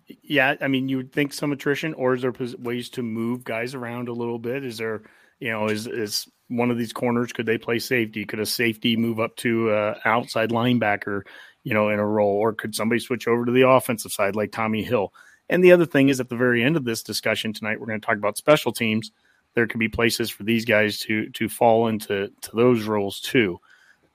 [0.08, 3.74] Yeah, I mean, you would think some attrition, or is there ways to move guys
[3.74, 4.64] around a little bit?
[4.64, 5.02] Is there,
[5.40, 8.24] you know, is is one of these corners could they play safety?
[8.26, 11.22] Could a safety move up to uh, outside linebacker,
[11.64, 14.52] you know, in a role, or could somebody switch over to the offensive side like
[14.52, 15.12] Tommi Hill?
[15.50, 18.02] And the other thing is, at the very end of this discussion tonight, we're going
[18.02, 19.12] to talk about special teams.
[19.56, 23.60] There could be places for these guys to to fall into to those roles too.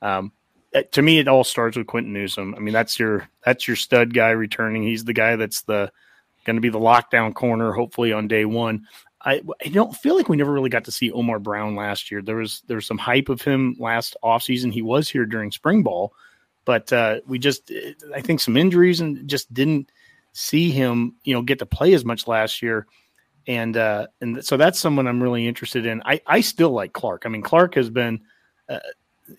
[0.02, 0.32] Um,
[0.92, 2.54] to me, it all starts with Quinton Newsome.
[2.54, 4.82] I mean, that's your that's your stud guy returning.
[4.82, 5.90] He's the guy that's the
[6.44, 8.86] going to be the lockdown corner, hopefully on day one.
[9.22, 12.22] I, I don't feel like we never really got to see Omar Brown last year.
[12.22, 14.72] There was there was some hype of him last offseason.
[14.72, 16.14] He was here during spring ball,
[16.64, 17.70] but uh, we just
[18.14, 19.90] I think some injuries and just didn't
[20.32, 22.86] see him you know get to play as much last year.
[23.46, 26.02] And uh, and so that's someone I'm really interested in.
[26.06, 27.24] I I still like Clark.
[27.26, 28.22] I mean Clark has been.
[28.68, 28.78] Uh,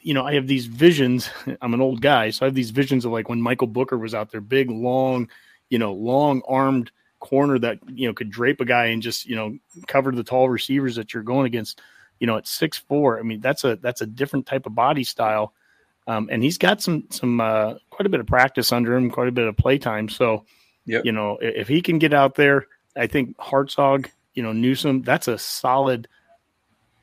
[0.01, 1.29] you know, I have these visions.
[1.61, 4.13] I'm an old guy, so I have these visions of like when Michael Booker was
[4.13, 5.29] out there, big, long,
[5.69, 9.35] you know, long armed corner that you know could drape a guy and just you
[9.35, 9.55] know
[9.87, 11.81] cover the tall receivers that you're going against.
[12.19, 15.03] You know, at six four, I mean that's a that's a different type of body
[15.03, 15.53] style,
[16.07, 19.27] um, and he's got some some uh, quite a bit of practice under him, quite
[19.27, 20.09] a bit of play time.
[20.09, 20.45] So,
[20.85, 21.05] yep.
[21.05, 25.27] you know, if he can get out there, I think Hartzog, you know, Newsome, that's
[25.27, 26.07] a solid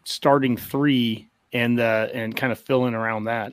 [0.05, 3.53] starting three and uh, and kind of fill in around that.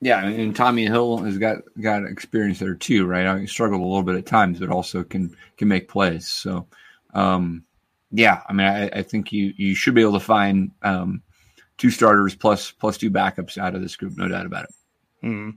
[0.00, 3.24] Yeah, and Tommi Hill has got got experience there too, right?
[3.24, 6.26] I mean, struggled a little bit at times, but also can can make plays.
[6.26, 6.66] So,
[7.14, 7.64] um,
[8.10, 11.22] yeah, I mean, I, I, think you you should be able to find um,
[11.78, 14.70] two starters plus plus two backups out of this group, no doubt about it.
[15.24, 15.50] Mm-hmm.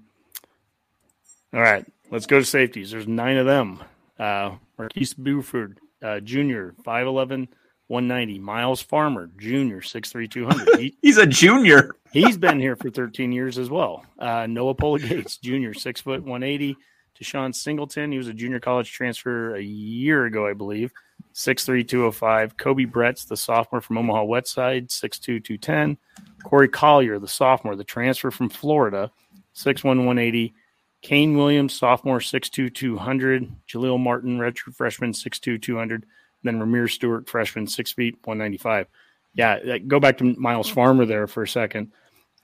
[1.58, 2.92] All right, let's go to safeties.
[2.92, 3.84] There's nine of them.
[4.20, 7.48] Uh, Marques Buford, uh, Jr., 5'11",
[7.88, 8.40] 190.
[8.40, 10.80] Myles Farmer, junior, 6'3, 200.
[10.80, 11.96] He, he's a junior.
[12.12, 14.06] he's been here for 13 years as well.
[14.18, 16.76] Uh, Noa Pola Gates, junior, 6 foot 180.
[17.20, 20.92] Deshaun Singleton, he was a junior college transfer a year ago, I believe.
[21.34, 22.58] 6'3, 205.
[22.58, 25.98] Koby Bretz, the sophomore from Omaha Westside, 6'2, 210.
[26.44, 29.12] Corey Collier, the sophomore, the transfer from Florida,
[29.56, 30.54] 6'1, 180.
[31.02, 33.56] Kaine Williams, sophomore, 6'2", 200.
[33.68, 36.06] Jaleel Martin, redshirt freshman, 6'2", 200.
[36.46, 38.88] Then Ramir Stewart, freshman, 6 feet, 195.
[39.34, 41.92] Yeah, go back to Myles Farmer there for a second.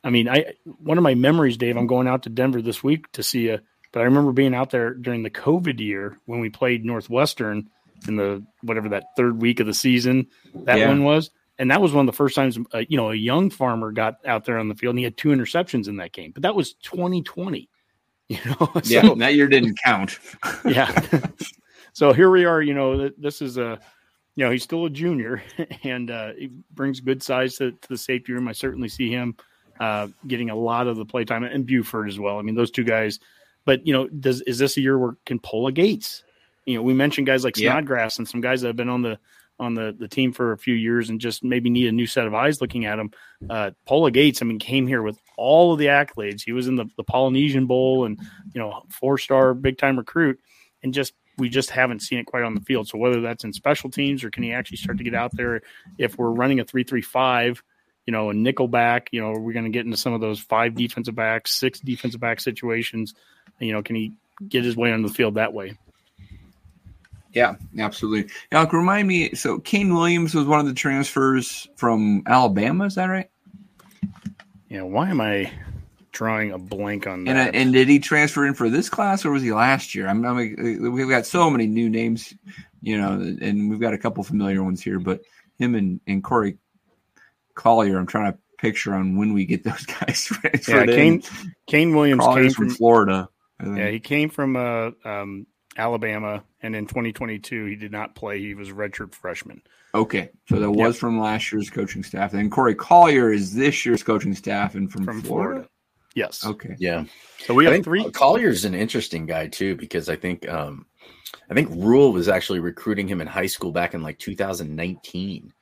[0.04, 1.78] I mean, I one of my memories, Dave.
[1.78, 3.60] I'm going out to Denver this week to see you,
[3.94, 7.70] but I remember being out there during the COVID year when we played Northwestern
[8.08, 10.28] in the whatever that third week of the season
[10.66, 10.88] that Yeah.
[10.90, 11.30] one was,
[11.60, 14.16] and that was one of the first times uh, you know a young farmer got
[14.26, 16.32] out there on the field and he had two interceptions in that game.
[16.32, 17.70] But that was 2020.
[18.32, 20.18] You know, Yeah, that year didn't count.
[20.66, 20.90] yeah.
[21.94, 22.62] so here we are.
[22.62, 23.80] You know, this is a,
[24.36, 25.44] you know, he's still a junior,
[25.84, 28.48] and uh, he brings good size to, to the safety room.
[28.48, 29.36] I certainly see him
[29.80, 32.38] uh, getting a lot of the play time, and Buford as well.
[32.38, 33.20] I mean, those two guys.
[33.64, 36.24] But you know, does is this a year where can Pola Gates?
[36.66, 37.72] You know, we mentioned guys like Yeah.
[37.72, 39.20] Snodgrass and some guys that have been on the
[39.62, 42.26] on the, the team for a few years and just maybe need a new set
[42.26, 43.12] of eyes looking at him.
[43.48, 46.42] Uh, Pola Gates, I mean, came here with all of the accolades.
[46.44, 48.20] He was in the, the Polynesian Bowl and,
[48.54, 50.40] you know, four star big time recruit.
[50.82, 52.88] And just, we just haven't seen it quite on the field.
[52.88, 55.62] So whether that's in special teams or can he actually start to get out there
[55.98, 57.64] if we're running a three three five,
[58.06, 60.22] you know, a nickel back, you know, are we going to get into some of
[60.22, 63.16] those five defensive backs, six defensive back situations?
[63.60, 64.14] You know, can he
[64.48, 65.78] get his way onto the field that way?
[67.34, 68.32] Yeah, absolutely.
[68.52, 69.34] Now, remind me.
[69.34, 72.86] So, Kaine Williams was one of the transfers from Alabama.
[72.86, 73.30] Is that right?
[74.70, 74.84] Yeah.
[74.84, 75.52] Why am I
[76.22, 79.32] drawing a blank on And uh, and did he transfer in for this class or
[79.32, 80.08] was he last year?
[80.08, 82.32] I'm, I'm uh, we've got so many new names,
[82.80, 85.00] you know, and we've got a couple familiar ones here.
[85.00, 85.22] But
[85.58, 86.60] him and and Corey
[87.56, 90.96] Collier, I'm trying to picture on when we get those guys yeah, transferred in.
[90.96, 91.24] Kaine,
[91.66, 93.30] Kaine Williams Collier's came from from Florida.
[93.66, 98.40] Yeah, he came from uh, um, Alabama, and in 2022 he did not play.
[98.40, 99.64] He was a redshirt freshman.
[99.96, 102.34] Okay, so that was from last year's coaching staff.
[102.34, 105.54] And Corey Collier is this year's coaching staff and from, From Florida.
[105.54, 105.71] Florida.
[106.16, 106.46] Yes.
[106.46, 106.76] Okay.
[106.78, 107.06] Yeah.
[107.40, 108.12] So we I have think three.
[108.12, 110.86] Collier's an interesting guy too because I think um,
[111.50, 115.54] I think Rhule was actually recruiting him in high school back in like 2019,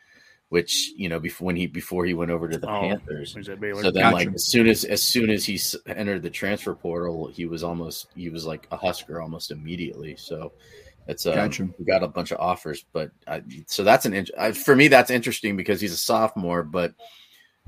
[0.50, 3.36] which you know before when he before he went over to the Oh, Panthers.
[3.36, 3.84] was at Baylor.
[3.84, 4.16] So then, Gotcha.
[4.16, 7.64] like as soon as as soon as he s- entered the transfer portal, he was
[7.64, 10.16] almost he was like a Husker almost immediately.
[10.18, 10.54] So
[11.08, 11.70] it's um, Gotcha.
[11.78, 14.88] we got a bunch of offers, but I, so that's an int- I, for me
[14.88, 16.94] that's interesting because he's a sophomore, but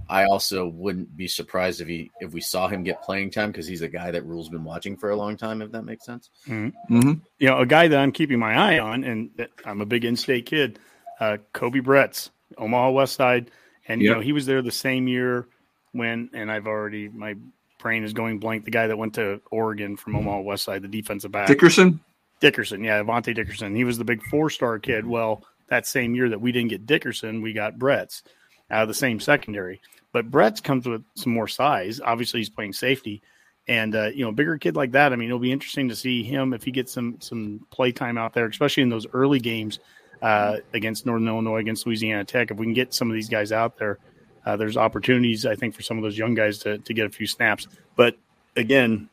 [0.10, 3.68] I also wouldn't be surprised if he if we saw him get playing time because
[3.68, 5.62] he's a guy that Rhule's been watching for a long time.
[5.62, 6.30] If that makes sense.
[6.48, 7.14] Mm-hmm.
[7.40, 10.46] you know, a guy that I'm keeping my eye on, and I'm a big in-state
[10.46, 10.80] kid,
[11.20, 13.52] uh, Koby Bretz, Omaha West Side,
[13.88, 15.48] and you know he was there the same year
[15.94, 17.36] when, and I've already my
[17.80, 18.66] brain is going blank.
[18.66, 22.00] The guy that went to Oregon from Omaha West Side, the defensive back, Dickerson.
[22.40, 23.76] Dickerson, yeah, Avante Dickerson.
[23.76, 25.06] He was the big four-star kid.
[25.06, 28.24] Well, that same year that we didn't get Dickerson, we got Bretz
[28.72, 29.82] out of the same secondary.
[30.14, 32.02] But Bretz comes with some more size.
[32.04, 33.22] Obviously, he's playing safety,
[33.68, 35.14] and uh, you know, bigger kid like that.
[35.14, 38.18] I mean, it'll be interesting to see him if he gets some some play time
[38.18, 39.80] out there, especially in those early games
[40.22, 42.52] uh, against Northern Illinois, against Louisiana Tech.
[42.52, 44.00] If we can get some of these guys out there,
[44.46, 47.10] uh, there's opportunities I think for some of those young guys to to get a
[47.10, 47.68] few snaps.
[47.96, 48.18] But
[48.56, 49.10] again,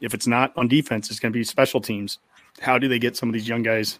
[0.00, 2.18] if it's not on defense, it's going to be special teams.
[2.60, 3.98] How do they get some of these young guys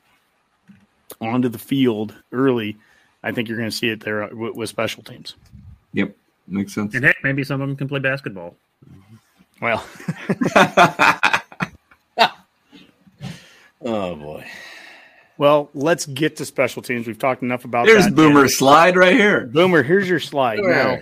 [1.20, 2.78] onto the field early?
[3.22, 5.34] I think you're going to see it there uh, with, with special teams.
[5.92, 6.16] Yep,
[6.46, 6.94] makes sense.
[6.94, 8.56] And heck, maybe some of them can play basketball.
[9.60, 9.84] Well,
[13.82, 14.44] Oh boy.
[15.38, 17.06] well, let's get to special teams.
[17.06, 18.14] We've talked enough about There's that.
[18.14, 19.46] Boomer's slide right here.
[19.46, 20.58] Boomer, here's your slide.
[20.58, 20.98] Now,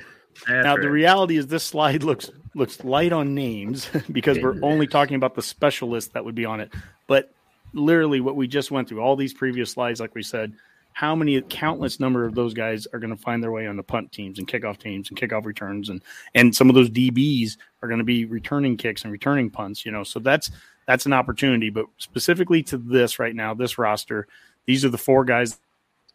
[0.46, 0.80] That's now right.
[0.82, 5.34] the reality is this slide looks looks light on names because we're only talking about
[5.34, 6.72] the specialists that would be on it.
[7.08, 7.32] But
[7.72, 10.52] literally, what we just went through, all these previous slides, like we said,
[10.98, 13.84] how many countless number of those guys are going to find their way on the
[13.84, 16.02] punt teams and kickoff teams and kickoff returns, and
[16.34, 19.86] and some of those DBs are going to be returning kicks and returning punts.
[19.86, 20.50] You know, so that's
[20.88, 21.70] that's an opportunity.
[21.70, 24.26] But specifically to this right now, this roster,
[24.66, 25.60] these are the four guys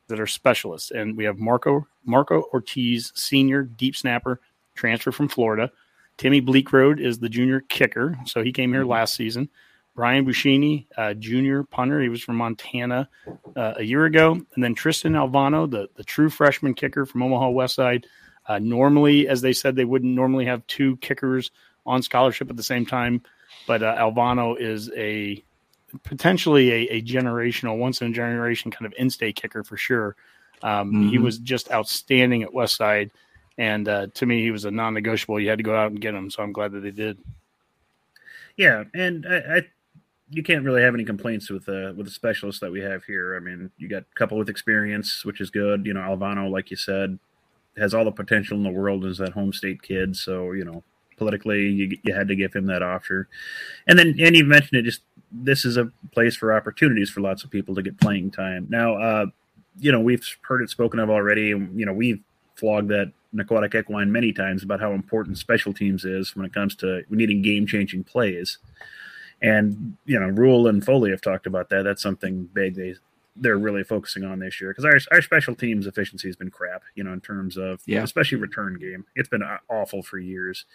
[0.09, 0.91] that are specialists.
[0.91, 4.41] And we have Marco Marco Ortiz, senior deep snapper,
[4.75, 5.71] transfer from Florida.
[6.17, 8.91] Timmy Bleekrode is the junior kicker, so he came here mm-hmm.
[8.91, 9.49] last season.
[9.95, 13.07] Brian Buschini, uh, junior punter, he was from Montana
[13.55, 17.49] uh, a year ago, and then Tristan Alvano, the the true freshman kicker from Omaha
[17.49, 18.07] West Side.
[18.47, 21.51] Uh, normally, as they said, they wouldn't normally have two kickers
[21.85, 23.21] on scholarship at the same time,
[23.67, 25.41] but uh, Alvano is a
[26.03, 30.15] potentially a, a generational, once in a generation kind of in-state kicker for sure.
[30.63, 31.23] Um, He Mhm.
[31.23, 33.11] was just outstanding at West Side,
[33.59, 35.39] and uh, to me, he was a non-negotiable.
[35.39, 37.19] You had to go out and get him, so I'm glad that they did.
[38.57, 39.61] Yeah, and I, I
[40.29, 43.35] you can't really have any complaints with uh with the specialists that we have here.
[43.35, 45.85] I mean, you got a couple with experience, which is good.
[45.85, 47.19] You know, Alvano, like you said,
[47.77, 50.15] has all the potential in the world as that home state kid.
[50.15, 50.83] So you know,
[51.17, 53.27] politically, you you had to give him that offer,
[53.87, 54.83] and then and you mentioned it.
[54.83, 55.01] Just
[55.31, 58.67] this is a place for opportunities for lots of people to get playing time.
[58.69, 59.25] Now, uh,
[59.79, 62.21] you know, we've heard it spoken of already, you know, we've
[62.55, 66.75] flogged that Aquatic Equine many times about how important special teams is when it comes
[66.75, 68.59] to needing game changing plays.
[69.43, 71.83] And you know, Rhule and Foley have talked about that.
[71.83, 72.95] That's something big they
[73.35, 76.83] they're really focusing on this year because our our special teams efficiency has been crap.
[76.95, 78.03] You know, in terms of Yeah.
[78.03, 80.65] especially return game, it's been uh, awful for years.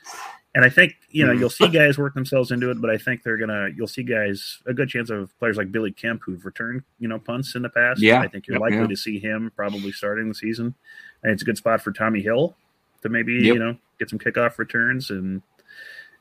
[0.57, 1.39] And I think you know Mhm.
[1.39, 4.59] you'll see guys work themselves into it, but I think they're gonna you'll see guys
[4.66, 7.69] a good chance of players like Billy Kemp who've returned you know punts in the
[7.71, 8.03] past.
[8.03, 8.21] Yeah.
[8.21, 8.61] I think you're Yep.
[8.61, 8.87] likely Yeah.
[8.89, 10.75] to see him probably starting the season.
[11.23, 12.57] And it's a good spot for Tommi Hill
[13.03, 13.55] to maybe Yep.
[13.55, 15.43] you know get some kickoff returns and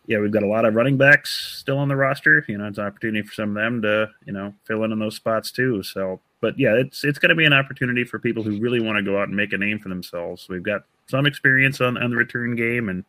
[0.07, 2.43] yeah, we've got a lot of running backs still on the roster.
[2.47, 4.99] You know, it's an opportunity for some of them to, you know, fill in in
[4.99, 5.83] those spots too.
[5.83, 8.97] So, but yeah, it's it's going to be an opportunity for people who really want
[8.97, 10.47] to go out and make a name for themselves.
[10.49, 13.03] We've got some experience on on the return game, and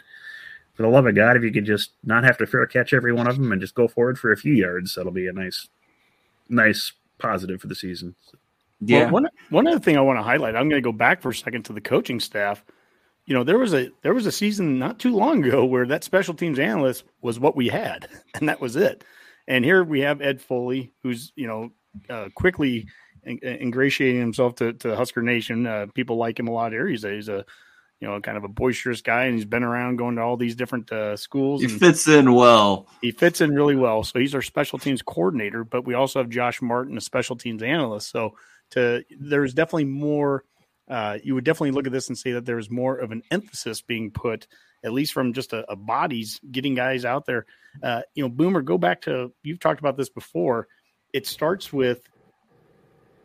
[0.74, 3.12] for the love of God, if you could just not have to fair catch every
[3.12, 5.68] one of them and just go forward for a few yards, that'll be a nice,
[6.48, 8.16] nice positive for the season.
[8.80, 10.56] Well, one one other thing I want to highlight.
[10.56, 12.64] I'm going to go back for a second to the coaching staff.
[13.28, 16.02] You know, there was a there was a season not too long ago where that
[16.02, 19.04] special teams analyst was what we had, and that was it.
[19.46, 21.70] And here we have Ed Foley, who's you know
[22.08, 22.88] uh, quickly
[23.24, 25.66] in- ingratiating himself to, to Husker Nation.
[25.66, 26.86] Uh, people like him a lot here.
[26.86, 27.44] He's a, he's a
[28.00, 30.56] you know kind of a boisterous guy, and he's been around going to all these
[30.56, 31.60] different uh, schools.
[31.60, 32.86] He fits in well.
[33.02, 34.04] he fits in really well.
[34.04, 37.62] So he's our special teams coordinator, but we also have Josh Martin, a special teams
[37.62, 38.10] analyst.
[38.10, 38.36] So
[38.70, 40.44] to there's definitely more.
[40.88, 43.82] Uh, you would definitely look at this and say that there's more of an emphasis
[43.82, 44.46] being put,
[44.82, 47.46] at least from just a, a bodies getting guys out there.
[47.82, 50.66] Uh, you know, Boomer, go back to you've talked about this before.
[51.12, 52.00] It starts with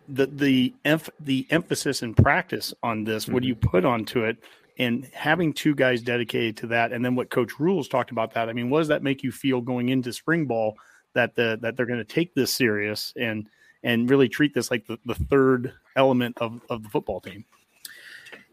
[0.10, 3.28] the the emph- the emphasis and practice on this.
[3.28, 4.38] What do you put onto it?
[4.78, 8.50] And having two guys dedicated to that, and then what Coach Rhule's talked about that.
[8.50, 10.78] I mean, what does that make you feel going into spring ball
[11.14, 13.48] that the that they're going to take this serious and
[13.84, 17.46] and really treat this like the, the third element of, of the football team?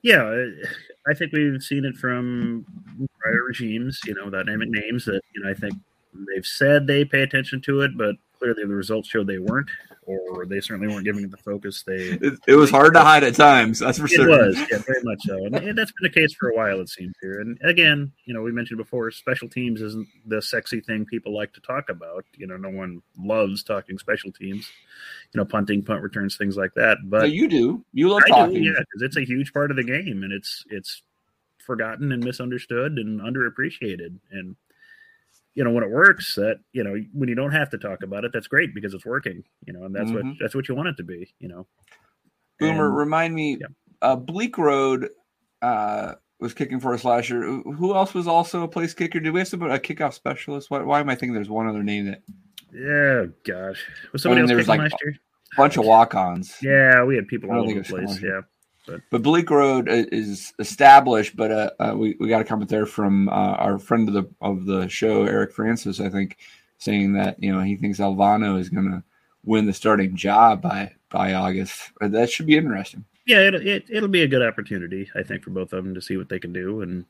[0.03, 0.47] Yeah,
[1.07, 2.65] I think we've seen it from
[3.21, 5.05] prior regimes, you know, without naming names.
[5.05, 5.75] That you know, I think
[6.15, 9.69] they've said they pay attention to it, but clearly the results show they weren't,
[10.33, 11.95] or they certainly weren't giving it the focus they.
[11.95, 13.79] It, it was hard to hide at times.
[13.79, 14.29] That's for sure.
[14.29, 14.47] It certain.
[14.49, 16.81] was, yeah, very much so, and, and that's been the case for a while.
[16.81, 20.81] It seems here, and again, you know, we mentioned before, special teams isn't the sexy
[20.81, 22.25] thing people like to talk about.
[22.37, 24.69] You know, no one loves talking special teams.
[25.33, 26.99] You know, punting, punt returns, things like that.
[27.05, 27.85] But No, you do.
[27.93, 28.55] You love I talking.
[28.55, 31.03] do, yeah, because it's a huge part of the game, and it's it's
[31.59, 34.19] forgotten and misunderstood and underappreciated.
[34.33, 34.57] And
[35.55, 38.25] you know, when it works, that you know, when you don't have to talk about
[38.25, 39.43] it, that's great because it's working.
[39.67, 40.37] You know, and that's what Mhm.
[40.41, 41.33] that's what you want it to be.
[41.39, 41.67] You know,
[42.59, 43.59] Boomer, And- remind me.
[44.03, 45.09] Uh, Bleekrode
[45.63, 47.43] uh, was kicking for us last year.
[47.43, 49.21] Who else was also a place kicker?
[49.21, 50.71] Did we have somebody, a kickoff specialist?
[50.71, 52.23] Why, why am I thinking there's one other name that
[52.73, 53.83] yeah, gosh,
[54.13, 55.15] was I somebody mean, else kicking like last year?
[55.53, 56.57] a bunch of walk-ons?
[56.63, 58.23] Yeah, we had people all over the place.
[58.23, 58.41] Yeah,
[58.83, 59.05] Scholarship.
[59.11, 63.33] But Bleekrode is established, but uh, uh, we, we got a comment there from uh,
[63.33, 66.39] our friend of the of the show, Eric Francis, I think,
[66.79, 69.03] saying that you know he thinks Alvano is going to
[69.45, 71.93] win the starting job by by August.
[72.01, 73.05] Uh, That should be interesting.
[73.27, 76.01] yeah, it, it it'll be a good opportunity, I think, for both of them to
[76.03, 76.81] see what they can do.
[76.83, 77.05] And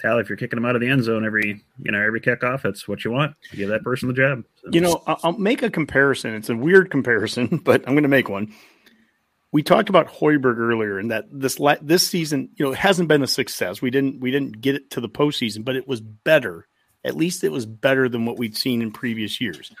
[0.00, 2.62] Tal, if you're kicking them out of the end zone every you know every kickoff,
[2.62, 3.34] that's what you want.
[3.50, 4.44] You give that person the job.
[4.62, 6.34] So- You know, I'll, I'll make a comparison.
[6.34, 8.52] It's a weird comparison, but I'm going to make one.
[9.50, 13.22] We talked about Hoiberg earlier, and that this this season, you know, it hasn't been
[13.22, 13.80] a success.
[13.80, 16.66] We didn't we didn't get it to the postseason, but it was better.
[17.04, 19.72] At least it was better than what we'd seen in previous years.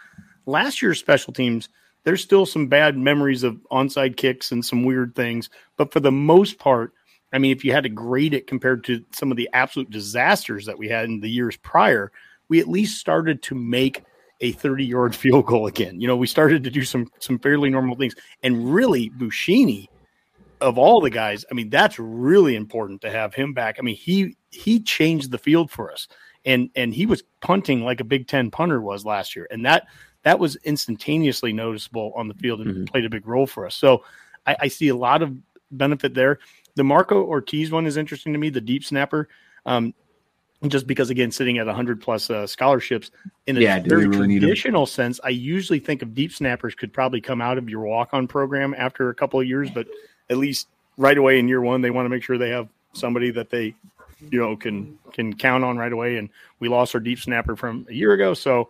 [0.46, 1.68] Last year's special teams,
[2.04, 6.12] there's still some bad memories of onside kicks and some weird things, but for the
[6.12, 6.92] most part,
[7.32, 10.66] I mean, if you had to grade it compared to some of the absolute disasters
[10.66, 12.10] that we had in the years prior,
[12.48, 14.04] we at least started to make
[14.40, 16.00] a 30 yard field goal again.
[16.00, 18.14] You know, we started to do some some fairly normal things.
[18.42, 19.86] And really, Buschini,
[20.60, 23.76] of all the guys, I mean, that's really important to have him back.
[23.78, 26.08] I mean, he he changed the field for us.
[26.44, 29.46] And and he was punting like a Big Ten punter was last year.
[29.50, 29.86] And that
[30.22, 33.74] that was instantaneously noticeable on the field and played a big role for us.
[33.74, 34.04] So
[34.46, 35.34] I, I see a lot of
[35.70, 36.38] benefit there.
[36.74, 39.28] The Marco Ortiz one is interesting to me, the deep snapper.
[39.64, 39.94] Um,
[40.66, 43.10] just because again, sitting at 100 plus uh, scholarships
[43.46, 47.20] in a Yeah, very really traditional sense, I usually think of deep snappers could probably
[47.20, 49.86] come out of your walk on program after a couple of years, but
[50.30, 53.30] at least right away in year one, they want to make sure they have somebody
[53.30, 53.74] that they,
[54.30, 56.16] you know, can can count on right away.
[56.16, 56.28] And
[56.58, 58.68] we lost our deep snapper from a year ago, so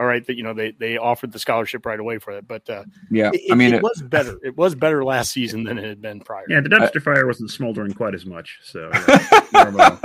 [0.00, 2.48] all right, that you know they they offered the scholarship right away for it.
[2.48, 4.38] But uh, Yeah, it, I mean, it, it- was better.
[4.42, 6.44] It was better last season than it had been prior.
[6.48, 8.58] Yeah, the dumpster fire wasn't smoldering quite as much.
[8.64, 9.98] So yeah, more of a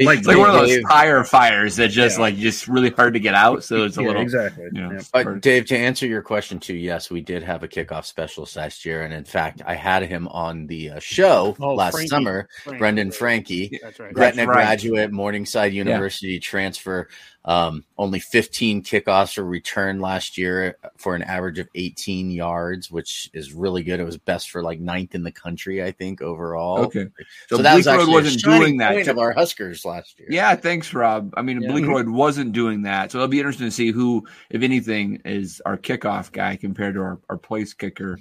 [0.00, 2.22] like it's like one of those Dave- tire fires that just Yeah.
[2.22, 3.62] like just really hard to get out.
[3.62, 4.64] So it's a Yeah, little exactly.
[4.72, 5.00] You know, Yeah.
[5.12, 5.40] But.
[5.42, 9.02] Dave, to answer your question too, yes, we did have a kickoff specialist last year,
[9.02, 12.08] and in fact, I had him on the uh, show Oh, last Franke.
[12.08, 12.48] summer.
[12.64, 12.78] Franke.
[12.78, 14.14] Brendan Franke, That's right.
[14.14, 14.54] Gretna That's right.
[14.54, 17.08] graduate, Morningside University transfer.
[17.44, 23.28] Um, only 15 kickoffs were returned last year for an average of 18 yards, which
[23.34, 23.98] is really good.
[23.98, 26.78] It was best for like ninth in the country, I think, overall.
[26.84, 27.08] Okay.
[27.48, 29.08] So, So, that was actually wasn't doing that.
[29.08, 30.28] of our Huskers last year.
[30.30, 31.34] Yeah, thanks, Rob.
[31.36, 31.70] I mean, Yeah.
[31.70, 35.76] Bleekrode wasn't doing that, so it'll be interesting to see who, if anything, is our
[35.76, 38.18] kickoff guy compared to our, our place kicker.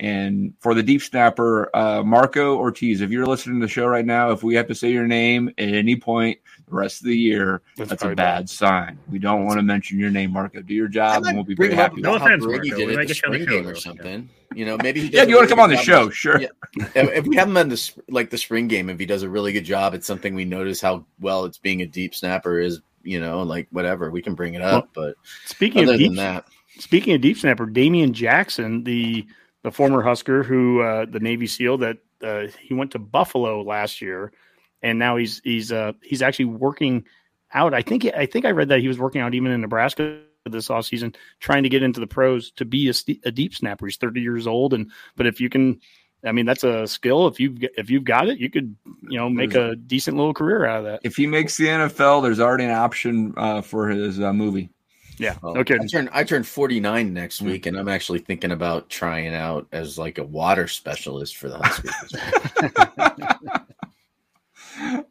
[0.00, 4.04] And for the deep snapper, uh, Marco Ortiz, if you're listening to the show right
[4.04, 6.38] now, if we have to say your name at any point
[6.68, 8.50] the rest of the year, That's that's, a bad bad.
[8.50, 8.98] sign.
[9.10, 10.62] We don't want to mention your name, Marco.
[10.62, 12.02] Do your job, and we'll be very Bring him up happy.
[12.02, 12.30] No with about it.
[12.30, 12.76] how offense, Brady Marco.
[12.80, 13.78] did We it might the get you on the spring show, game or though.
[13.78, 14.30] something.
[14.54, 16.12] You know, maybe he Yeah, if you want to come on the show, job.
[16.12, 16.40] sure.
[16.40, 16.48] Yeah.
[16.94, 19.28] if, if we have him on the like the spring game, if he does a
[19.28, 22.80] really good job, it's something we notice how well it's being a deep snapper is.
[23.06, 25.14] You know, like whatever we can bring it up, but
[25.44, 26.46] Speaking other of deep, than that,
[26.78, 29.26] speaking of deep snapper, Damian Jackson, the
[29.64, 34.00] the former Husker who uh, the Navy SEAL that uh, he went to Buffalo last
[34.00, 34.30] year,
[34.82, 37.04] and now he's he's uh, he's actually working
[37.52, 37.74] out.
[37.74, 40.68] I think I think I read that he was working out even in Nebraska this
[40.68, 43.86] offseason, trying to get into the pros to be a, st- a deep snapper.
[43.86, 45.80] He's 30 years old, and but if you can.
[46.26, 47.26] I mean that's a skill.
[47.26, 48.74] If you if you've got it, you could
[49.10, 51.00] you know make a decent little career out of that.
[51.04, 54.70] If he makes the NFL, there's already an option uh, for his uh, movie.
[55.18, 55.36] Yeah.
[55.42, 55.76] well, Okay.
[55.80, 59.66] I turn I turn forty nine next week, and I'm actually thinking about trying out
[59.72, 62.14] as like a water specialist for the Huskers.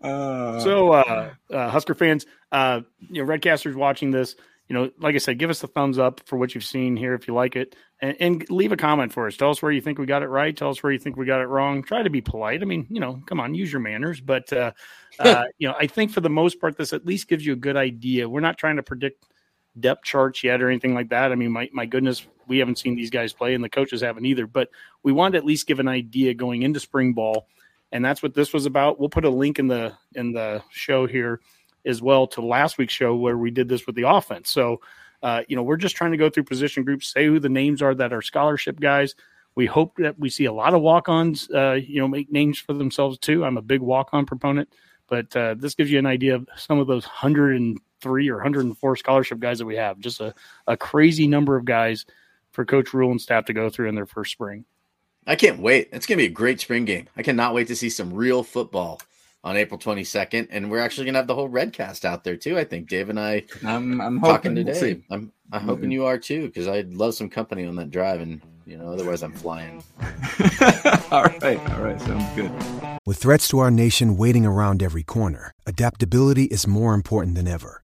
[0.01, 4.35] Uh, So, uh, uh, Husker fans, uh, you know, Redcasters watching this,
[4.67, 7.13] you know, like I said, give us a thumbs up for what you've seen here
[7.13, 9.37] if you like it, and, and leave a comment for us.
[9.37, 10.55] Tell us where you think we got it right.
[10.55, 11.83] Tell us where you think we got it wrong.
[11.83, 12.61] Try to be polite.
[12.61, 14.19] I mean, you know, come on, use your manners.
[14.19, 14.71] But uh,
[15.19, 17.57] uh, you know, I think for the most part, this at least gives you a
[17.57, 18.27] good idea.
[18.27, 19.25] We're not trying to predict
[19.79, 21.31] depth charts yet or anything like that.
[21.31, 24.25] I mean, my, my goodness, we haven't seen these guys play, and the coaches haven't
[24.25, 24.47] either.
[24.47, 24.69] But
[25.01, 27.47] we wanted to at least give an idea going into spring ball
[27.93, 28.99] and that's what this was about.
[28.99, 31.39] We'll put a link in the in the show here
[31.85, 34.49] as well to last week's show where we did this with the offense.
[34.49, 34.81] So,
[35.21, 37.81] uh, you know, we're just trying to go through position groups, say who the names
[37.81, 39.15] are that are scholarship guys.
[39.55, 42.73] We hope that we see a lot of walk-ons, uh, you know, make names for
[42.73, 43.45] themselves too.
[43.45, 44.69] I'm a big walk-on proponent,
[45.07, 47.05] but uh, this gives you an idea of some of those
[48.05, 49.99] 103 or 104 scholarship guys that we have.
[49.99, 50.33] Just a,
[50.67, 52.05] a crazy number of guys
[52.51, 54.65] for Coach Rhule and staff to go through in their first spring.
[55.25, 55.89] I can't wait.
[55.91, 57.07] It's gonna be a great spring game.
[57.15, 58.99] I cannot wait to see some real football
[59.43, 62.57] on April twenty second, and we're actually gonna have the whole Redcast out there too.
[62.57, 64.65] I think Dave and I I'm, I'm talking hoping.
[64.65, 64.95] We'll today.
[64.95, 65.03] see.
[65.09, 68.41] I'm I'm hoping you are too because I'd love some company on that drive, and
[68.65, 69.81] you know, otherwise I'm flying.
[71.11, 72.51] all right, all right, sounds good.
[73.05, 77.82] With threats to our nation waiting around every corner, adaptability is more important than ever.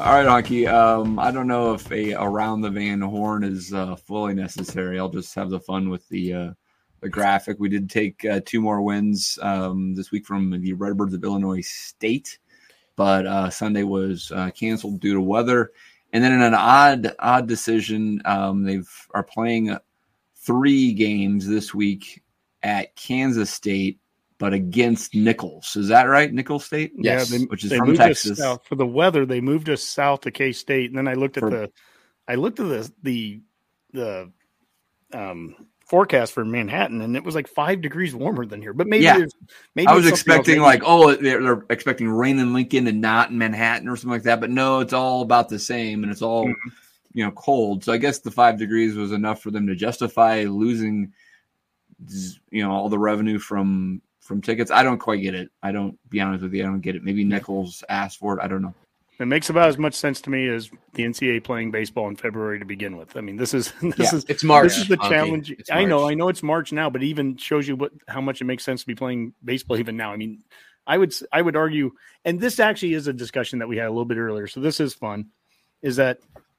[0.00, 0.66] All right, Honky.
[0.66, 4.98] Um, I don't know if a around the Van Horn is uh, fully necessary.
[4.98, 6.50] I'll just have the fun with the uh,
[7.02, 7.58] the graphic.
[7.60, 11.60] We did take uh, two more wins um, this week from the Redbirds of Illinois
[11.60, 12.38] State,
[12.96, 15.70] but uh, Sunday was uh, canceled due to weather.
[16.14, 19.76] And then in an odd odd decision, um, they've are playing
[20.34, 22.22] three games this week
[22.62, 23.98] at Kansas State,
[24.40, 25.76] but against Nicholls.
[25.76, 26.32] Is that right?
[26.32, 26.92] Nicholls State?
[26.96, 27.30] Yes.
[27.30, 28.38] Yeah, they, which is they from moved us Texas.
[28.38, 28.66] south.
[28.66, 29.24] for the weather.
[29.24, 31.70] They moved us south to K State, and then I looked at For- the,
[32.26, 33.40] I looked at the the
[33.92, 34.32] the
[35.12, 35.54] um,
[35.86, 38.72] forecast for Manhattan, and it was like five degrees warmer than here.
[38.72, 39.24] But maybe Yeah.
[39.74, 40.38] maybe I was it's something else.
[40.40, 44.10] expecting like, oh, they're, they're expecting rain in Lincoln and not in Manhattan or something
[44.10, 44.40] like that.
[44.40, 46.68] But no, it's all about the same, and it's all Mm-hmm.
[47.12, 47.84] you know cold.
[47.84, 51.12] So I guess the five degrees was enough for them to justify losing,
[52.50, 54.70] you know, all the revenue from from tickets.
[54.70, 55.50] I don't quite get it.
[55.62, 56.62] I don't be honest with you.
[56.62, 57.02] I don't get it.
[57.04, 58.42] Maybe Nicholls asked for it.
[58.42, 58.74] I don't know.
[59.18, 62.58] it makes about as much sense to me as the NCAA playing baseball in February
[62.58, 63.16] to begin with.
[63.16, 64.68] I mean, this is this Yeah, is It's March.
[64.68, 65.08] This is the Honky.
[65.08, 65.54] challenge.
[65.70, 68.44] I know, I know it's March now, but even shows you what how much it
[68.44, 70.12] makes sense to be playing baseball even now.
[70.12, 70.42] I mean,
[70.86, 71.92] I would I would argue,
[72.24, 74.46] and this actually is a discussion that we had a little bit earlier.
[74.46, 75.26] So this is fun.
[75.82, 76.18] Is that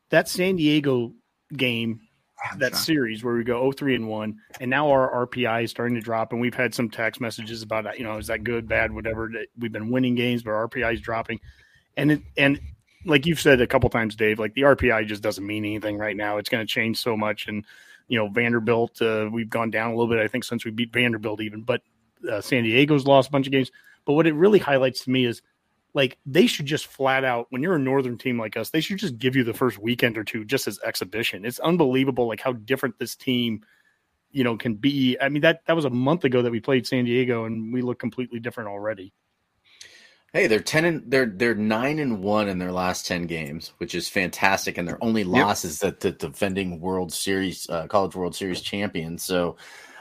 [0.10, 1.14] that San Diego
[1.52, 2.02] game
[2.58, 6.02] that series where we go 3 and 1 and now our RPI is starting to
[6.02, 8.92] drop and we've had some text messages about that you know is that good bad
[8.92, 11.40] whatever we've been winning games but our RPI is dropping.
[11.98, 12.60] And it and
[13.06, 16.16] like you've said a couple times Dave like the RPI just doesn't mean anything right
[16.16, 16.38] now.
[16.38, 17.66] It's going to change so much and
[18.08, 20.94] you know Vanderbilt uh, we've gone down a little bit I think since we beat
[20.94, 21.82] Vanderbilt even but
[22.30, 23.72] uh, San Diego's lost a bunch of games.
[24.06, 25.42] But what it really highlights to me is
[25.94, 28.98] like they should just flat out when you're a northern team like us they should
[28.98, 31.46] just give you the first weekend or two just as exhibition.
[31.46, 33.64] It's unbelievable like how different this team
[34.32, 35.18] you know can be.
[35.20, 37.82] I mean that that was a month ago that we played san diego and we
[37.82, 39.14] look completely different already.
[40.34, 43.94] Hey, they're ten and they're they're nine and one in their last ten games, which
[43.94, 48.34] is fantastic, and their only loss is that the defending World Series, uh, College World
[48.34, 49.18] Series champion.
[49.18, 49.58] So,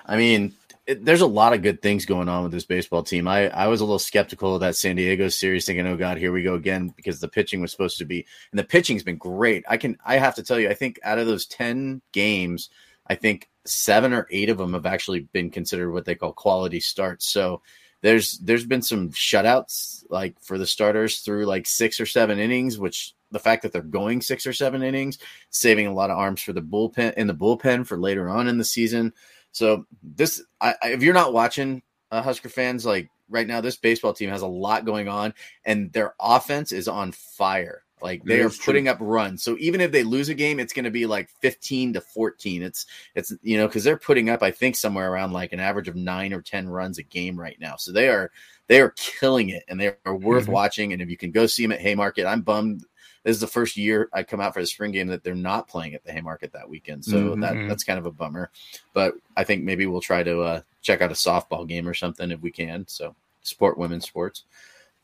[0.07, 0.55] I mean,
[0.95, 3.29] there's a lot of good things going on with this baseball team.
[3.29, 6.33] I, I was a little skeptical of that San Diego series, thinking, "Oh God, here
[6.33, 9.65] we go again," because the pitching was supposed to be, and the pitching's been great.
[9.69, 12.71] I can, I have to tell you, I think out of those ten games,
[13.07, 16.81] I think seven or eight of them have actually been considered what they call quality
[16.81, 17.27] starts.
[17.27, 17.63] So
[18.03, 22.79] there's there's been some shutouts like for the starters through like six or seven innings,
[22.79, 25.19] which the fact that they're going six or seven innings,
[25.51, 28.59] saving a lot of arms for the bullpen in the bullpen for later on in
[28.59, 29.13] the season.
[29.53, 34.13] So this, I, if you're not watching uh, Husker fans, like right now, this baseball
[34.13, 35.35] team has a lot going on,
[35.65, 37.85] and their offense is on fire.
[38.03, 38.93] Like they It are putting true.
[38.93, 39.43] up runs.
[39.43, 42.63] So even if they lose a game, it's going to be like 15 to 14.
[42.63, 45.89] It's it's you know because they're putting up I think somewhere around like an average
[45.89, 47.77] of nine or 10 runs a game right now.
[47.77, 48.31] So they are
[48.69, 50.53] they are killing it and they are worth Mhm.
[50.53, 50.93] watching.
[50.95, 52.85] And if you can go see them at Haymarket, I'm bummed.
[53.25, 55.69] This is the first year I come out for the spring game that they're not
[55.69, 57.05] playing at the Haymarket that weekend.
[57.05, 57.41] So Mhm.
[57.43, 57.69] that Mhm.
[57.69, 58.51] that's kind of a bummer.
[58.95, 62.31] But I think maybe we'll try to uh, check out a softball game or something
[62.31, 62.87] if we can.
[62.89, 64.45] So support women's sports.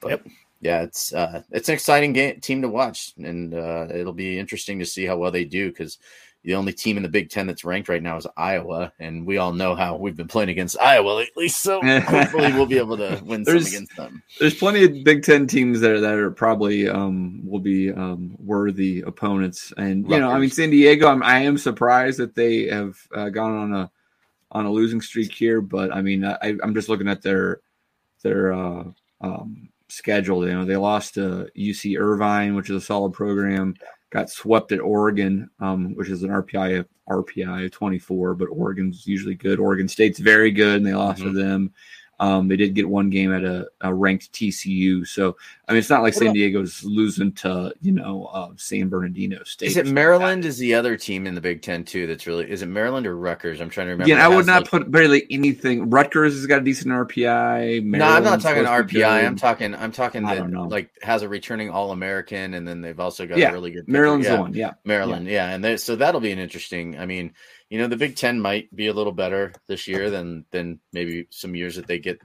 [0.01, 0.23] But
[0.61, 4.79] yeah, it's uh, it's an exciting game team to watch, and uh, it'll be interesting
[4.79, 5.99] to see how well they do because
[6.47, 9.37] the only team in the Big Ten that's ranked right now is Iowa, and we
[9.37, 11.49] all know how we've been playing against Iowa lately.
[11.49, 14.23] So hopefully we'll be able to win some against them.
[14.39, 19.01] There's plenty of Big Ten teams there that are probably um, will be um, worthy
[19.01, 21.09] opponents, and you know, I mean, San Diego.
[21.09, 23.91] I'm, I am surprised that they have uh, gone on a
[24.53, 27.61] on a losing streak here, but I mean, I, I'm just looking at their
[28.23, 28.85] their uh,
[29.21, 30.47] um, schedule.
[30.47, 33.75] You know, they lost to UC Irvine, which is a solid program.
[34.11, 39.07] Got swept at Oregon, um, which is an RPI of RPI of 24, but Oregon's
[39.07, 39.59] usually good.
[39.59, 41.73] Oregon State's very good, and they lost to them.
[42.19, 45.37] Um, they did get one game at a, a ranked TCU, so
[45.69, 49.67] I mean, it's not like San Diego's losing to you know uh, San Bernardino State.
[49.67, 49.87] Is it.
[49.87, 50.45] Maryland?
[50.47, 52.07] Is the other team in the Big Ten too?
[52.07, 53.61] That's really is it Maryland or Rutgers?
[53.61, 54.09] I'm trying to remember.
[54.09, 55.91] Yeah, I would not like- put barely anything.
[55.91, 57.85] Rutgers has got a decent RPI.
[57.85, 59.27] no, I'm not talking supposed to be RPI.
[59.27, 59.75] I'm talking.
[59.75, 63.51] I'm talking that like has a returning All American, and then they've also got Yeah,
[63.51, 63.89] a really good.
[63.89, 64.41] Maryland's the Yeah.
[64.41, 64.73] one, yeah.
[64.85, 65.27] Maryland.
[65.27, 66.99] Yeah, and they, so that'll be an interesting.
[66.99, 67.35] I mean,
[67.71, 71.27] you know, the Big Ten might be a little better this year than than maybe
[71.31, 72.21] some years that they get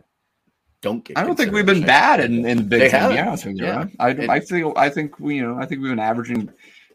[0.81, 1.17] don't get.
[1.17, 3.01] I don't think we've been bad in, in the Big They Ten.
[3.01, 3.17] haven't.
[3.17, 3.85] Yeah, honest with you, Yeah.
[3.99, 6.49] I, It- I think I think we you know I think we've been averaging.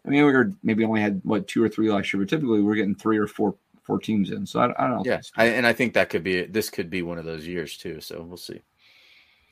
[0.05, 2.61] I mean, we were maybe only had what two or three last year, but typically
[2.63, 4.47] we're getting three or four four teams in.
[4.47, 5.03] So I, I don't know.
[5.05, 7.77] Yeah, I, and I think that could be this could be one of those years
[7.77, 8.01] too.
[8.01, 8.61] So we'll see.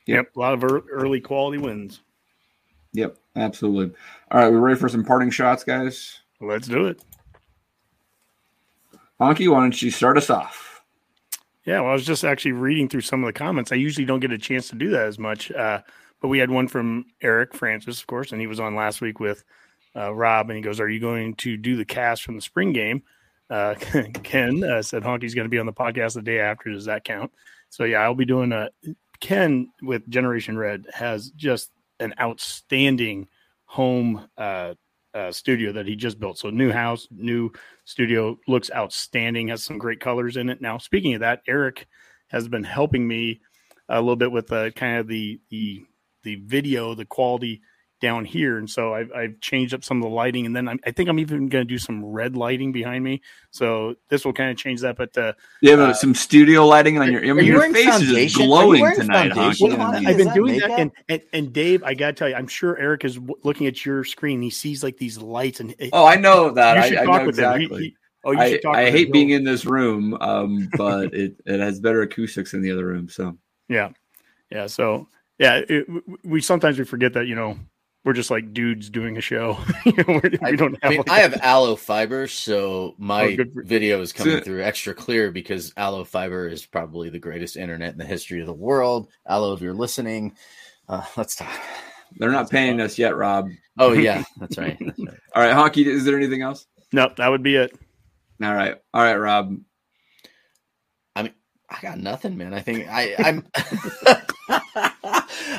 [0.05, 2.01] Yep, a lot of early quality wins.
[2.93, 3.95] Yep, absolutely.
[4.31, 6.19] All right, we're ready for some parting shots, guys.
[6.39, 7.01] Let's do it.
[9.19, 10.81] Honky, why don't you start us off?
[11.65, 13.71] Yeah, well, I was just actually reading through some of the comments.
[13.71, 15.81] I usually don't get a chance to do that as much, uh,
[16.21, 19.19] but we had one from Eric Francis, of course, and he was on last week
[19.19, 19.43] with
[19.95, 22.73] uh, Rob, and he goes, "Are you going to do the cast from the spring
[22.73, 23.03] game?"
[23.49, 23.75] Uh,
[24.23, 26.71] Ken uh, said Honky's going to be on the podcast the day after.
[26.71, 27.31] Does that count?
[27.69, 28.69] So yeah, I'll be doing a.
[29.21, 33.27] Ken with Generation Red has just an outstanding
[33.65, 34.75] home uh,
[35.15, 36.37] uh, studio that he just built.
[36.37, 37.51] So new house, new
[37.85, 39.47] studio looks outstanding.
[39.47, 40.61] Has some great colors in it.
[40.61, 41.87] Now, speaking of that, Eric
[42.27, 43.41] has been helping me
[43.89, 45.83] a little bit with uh, kind of the the
[46.23, 47.61] the video, the quality
[48.05, 50.79] down here, and so I've, I've changed up some of the lighting, and then I'm,
[50.85, 53.21] I think I'm even going to do some red lighting behind me.
[53.49, 54.95] So this will kind of change that.
[54.95, 57.21] But uh, You have uh, some studio lighting on your.
[57.27, 58.41] I mean, your face is just foundation?
[58.41, 59.71] Are you glowing tonight, foundation?
[59.71, 59.81] Honky.
[59.81, 62.47] I mean, I've been doing that, and, and and Dave, I gotta tell you, I'm
[62.47, 64.41] sure Eric is w- looking at your screen.
[64.41, 66.75] He sees like these lights, and Oh, I know that.
[66.75, 67.59] You I, should I talk know with him.
[67.59, 69.13] He- he- oh, you I, should talk I hate him.
[69.13, 73.09] being in this room, um, but it, it has better acoustics in the other room.
[73.09, 73.35] So
[73.67, 73.89] Yeah,
[74.51, 74.67] yeah.
[74.67, 75.07] So
[75.39, 77.57] yeah, it, w- we sometimes we forget that you know
[78.05, 79.57] we're just like dudes doing a show.
[79.85, 80.89] You know, we're- we don't I have.
[80.91, 84.93] mean, like- I have ALLO Fiber, so my Oh, for- video is coming through extra
[84.93, 89.09] clear because ALLO Fiber is probably the greatest internet in the history of the world.
[89.25, 90.35] ALLO, if you're listening,
[90.87, 91.49] uh, let's talk.
[92.17, 93.49] they're not paying us yet, Rob.
[93.77, 94.77] Oh yeah, that's right.
[94.79, 95.17] That's right.
[95.35, 95.85] All right, Honky.
[95.85, 96.65] Is there anything else?
[96.93, 97.77] No, that would be it.
[98.43, 99.57] All right, all right, Rob.
[101.15, 101.33] I mean,
[101.69, 102.53] I got nothing, man.
[102.53, 103.45] I think I, I'm,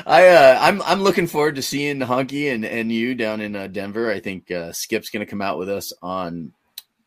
[0.05, 3.67] I, uh, I'm, I'm looking forward to seeing Honky and and you down in uh,
[3.67, 4.11] Denver.
[4.11, 6.53] I think uh, Skip's going to come out with us on,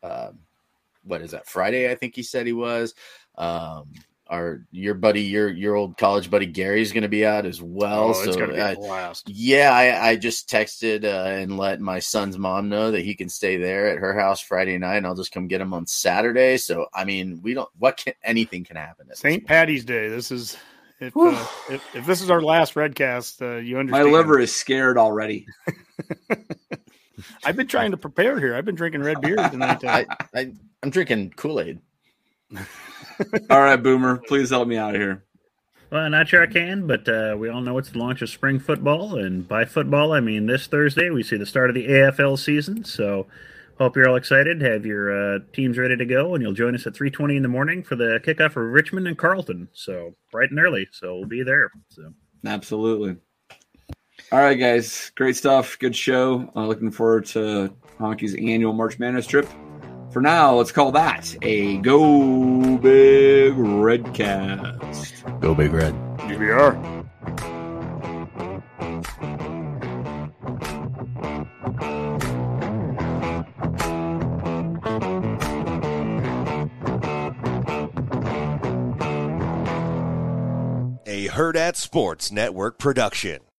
[0.02, 0.30] uh,
[1.04, 1.90] what is that Friday?
[1.90, 2.94] I think he said he was.
[3.36, 3.92] Um,
[4.30, 8.04] our your buddy, your your old college buddy Gary's going to be out as well.
[8.04, 9.28] Oh, it's so gonna be a blast.
[9.28, 13.28] yeah, I, I just texted uh, and let my son's mom know that he can
[13.28, 16.56] stay there at her house Friday night, and I'll just come get him on Saturday.
[16.58, 17.68] So I mean, we don't.
[17.78, 19.08] What can anything can happen?
[19.14, 19.44] St.
[19.44, 20.08] Patty's Day.
[20.08, 20.56] This is
[21.01, 24.06] if, uh, if if this is our last Redcast, uh, you understand.
[24.06, 25.47] My liver is scared already.
[27.44, 28.55] I've been trying to prepare here.
[28.55, 29.85] I've been drinking red beer tonight.
[29.85, 30.52] I, I
[30.82, 31.81] I'm drinking Kool Aid.
[33.51, 35.24] All right, Boomer, please help me out of here.
[35.90, 38.60] Well, not sure I can, but uh, we all know it's the launch of spring
[38.60, 42.39] football, and by football I mean this Thursday we see the start of the AFL
[42.39, 42.85] season.
[42.85, 43.27] So,
[43.81, 46.86] hope you're all excited, have your uh, teams ready to go, and you'll join us
[46.86, 49.69] at 3:20 in the morning for the kickoff for Richmond and Carlton.
[49.73, 51.70] So bright and early, so we'll be there.
[51.89, 52.12] So
[52.44, 53.16] Absolutely.
[54.32, 55.78] All right, guys, great stuff.
[55.78, 56.51] Good show.
[56.55, 59.48] Uh, looking forward to Honky's annual March Madness trip.
[60.12, 65.40] For now, let's call that a Go Big Redcast.
[65.40, 65.94] Go Big Red.
[66.19, 67.49] GBR.
[81.40, 83.40] Hurrdat Sports Network production.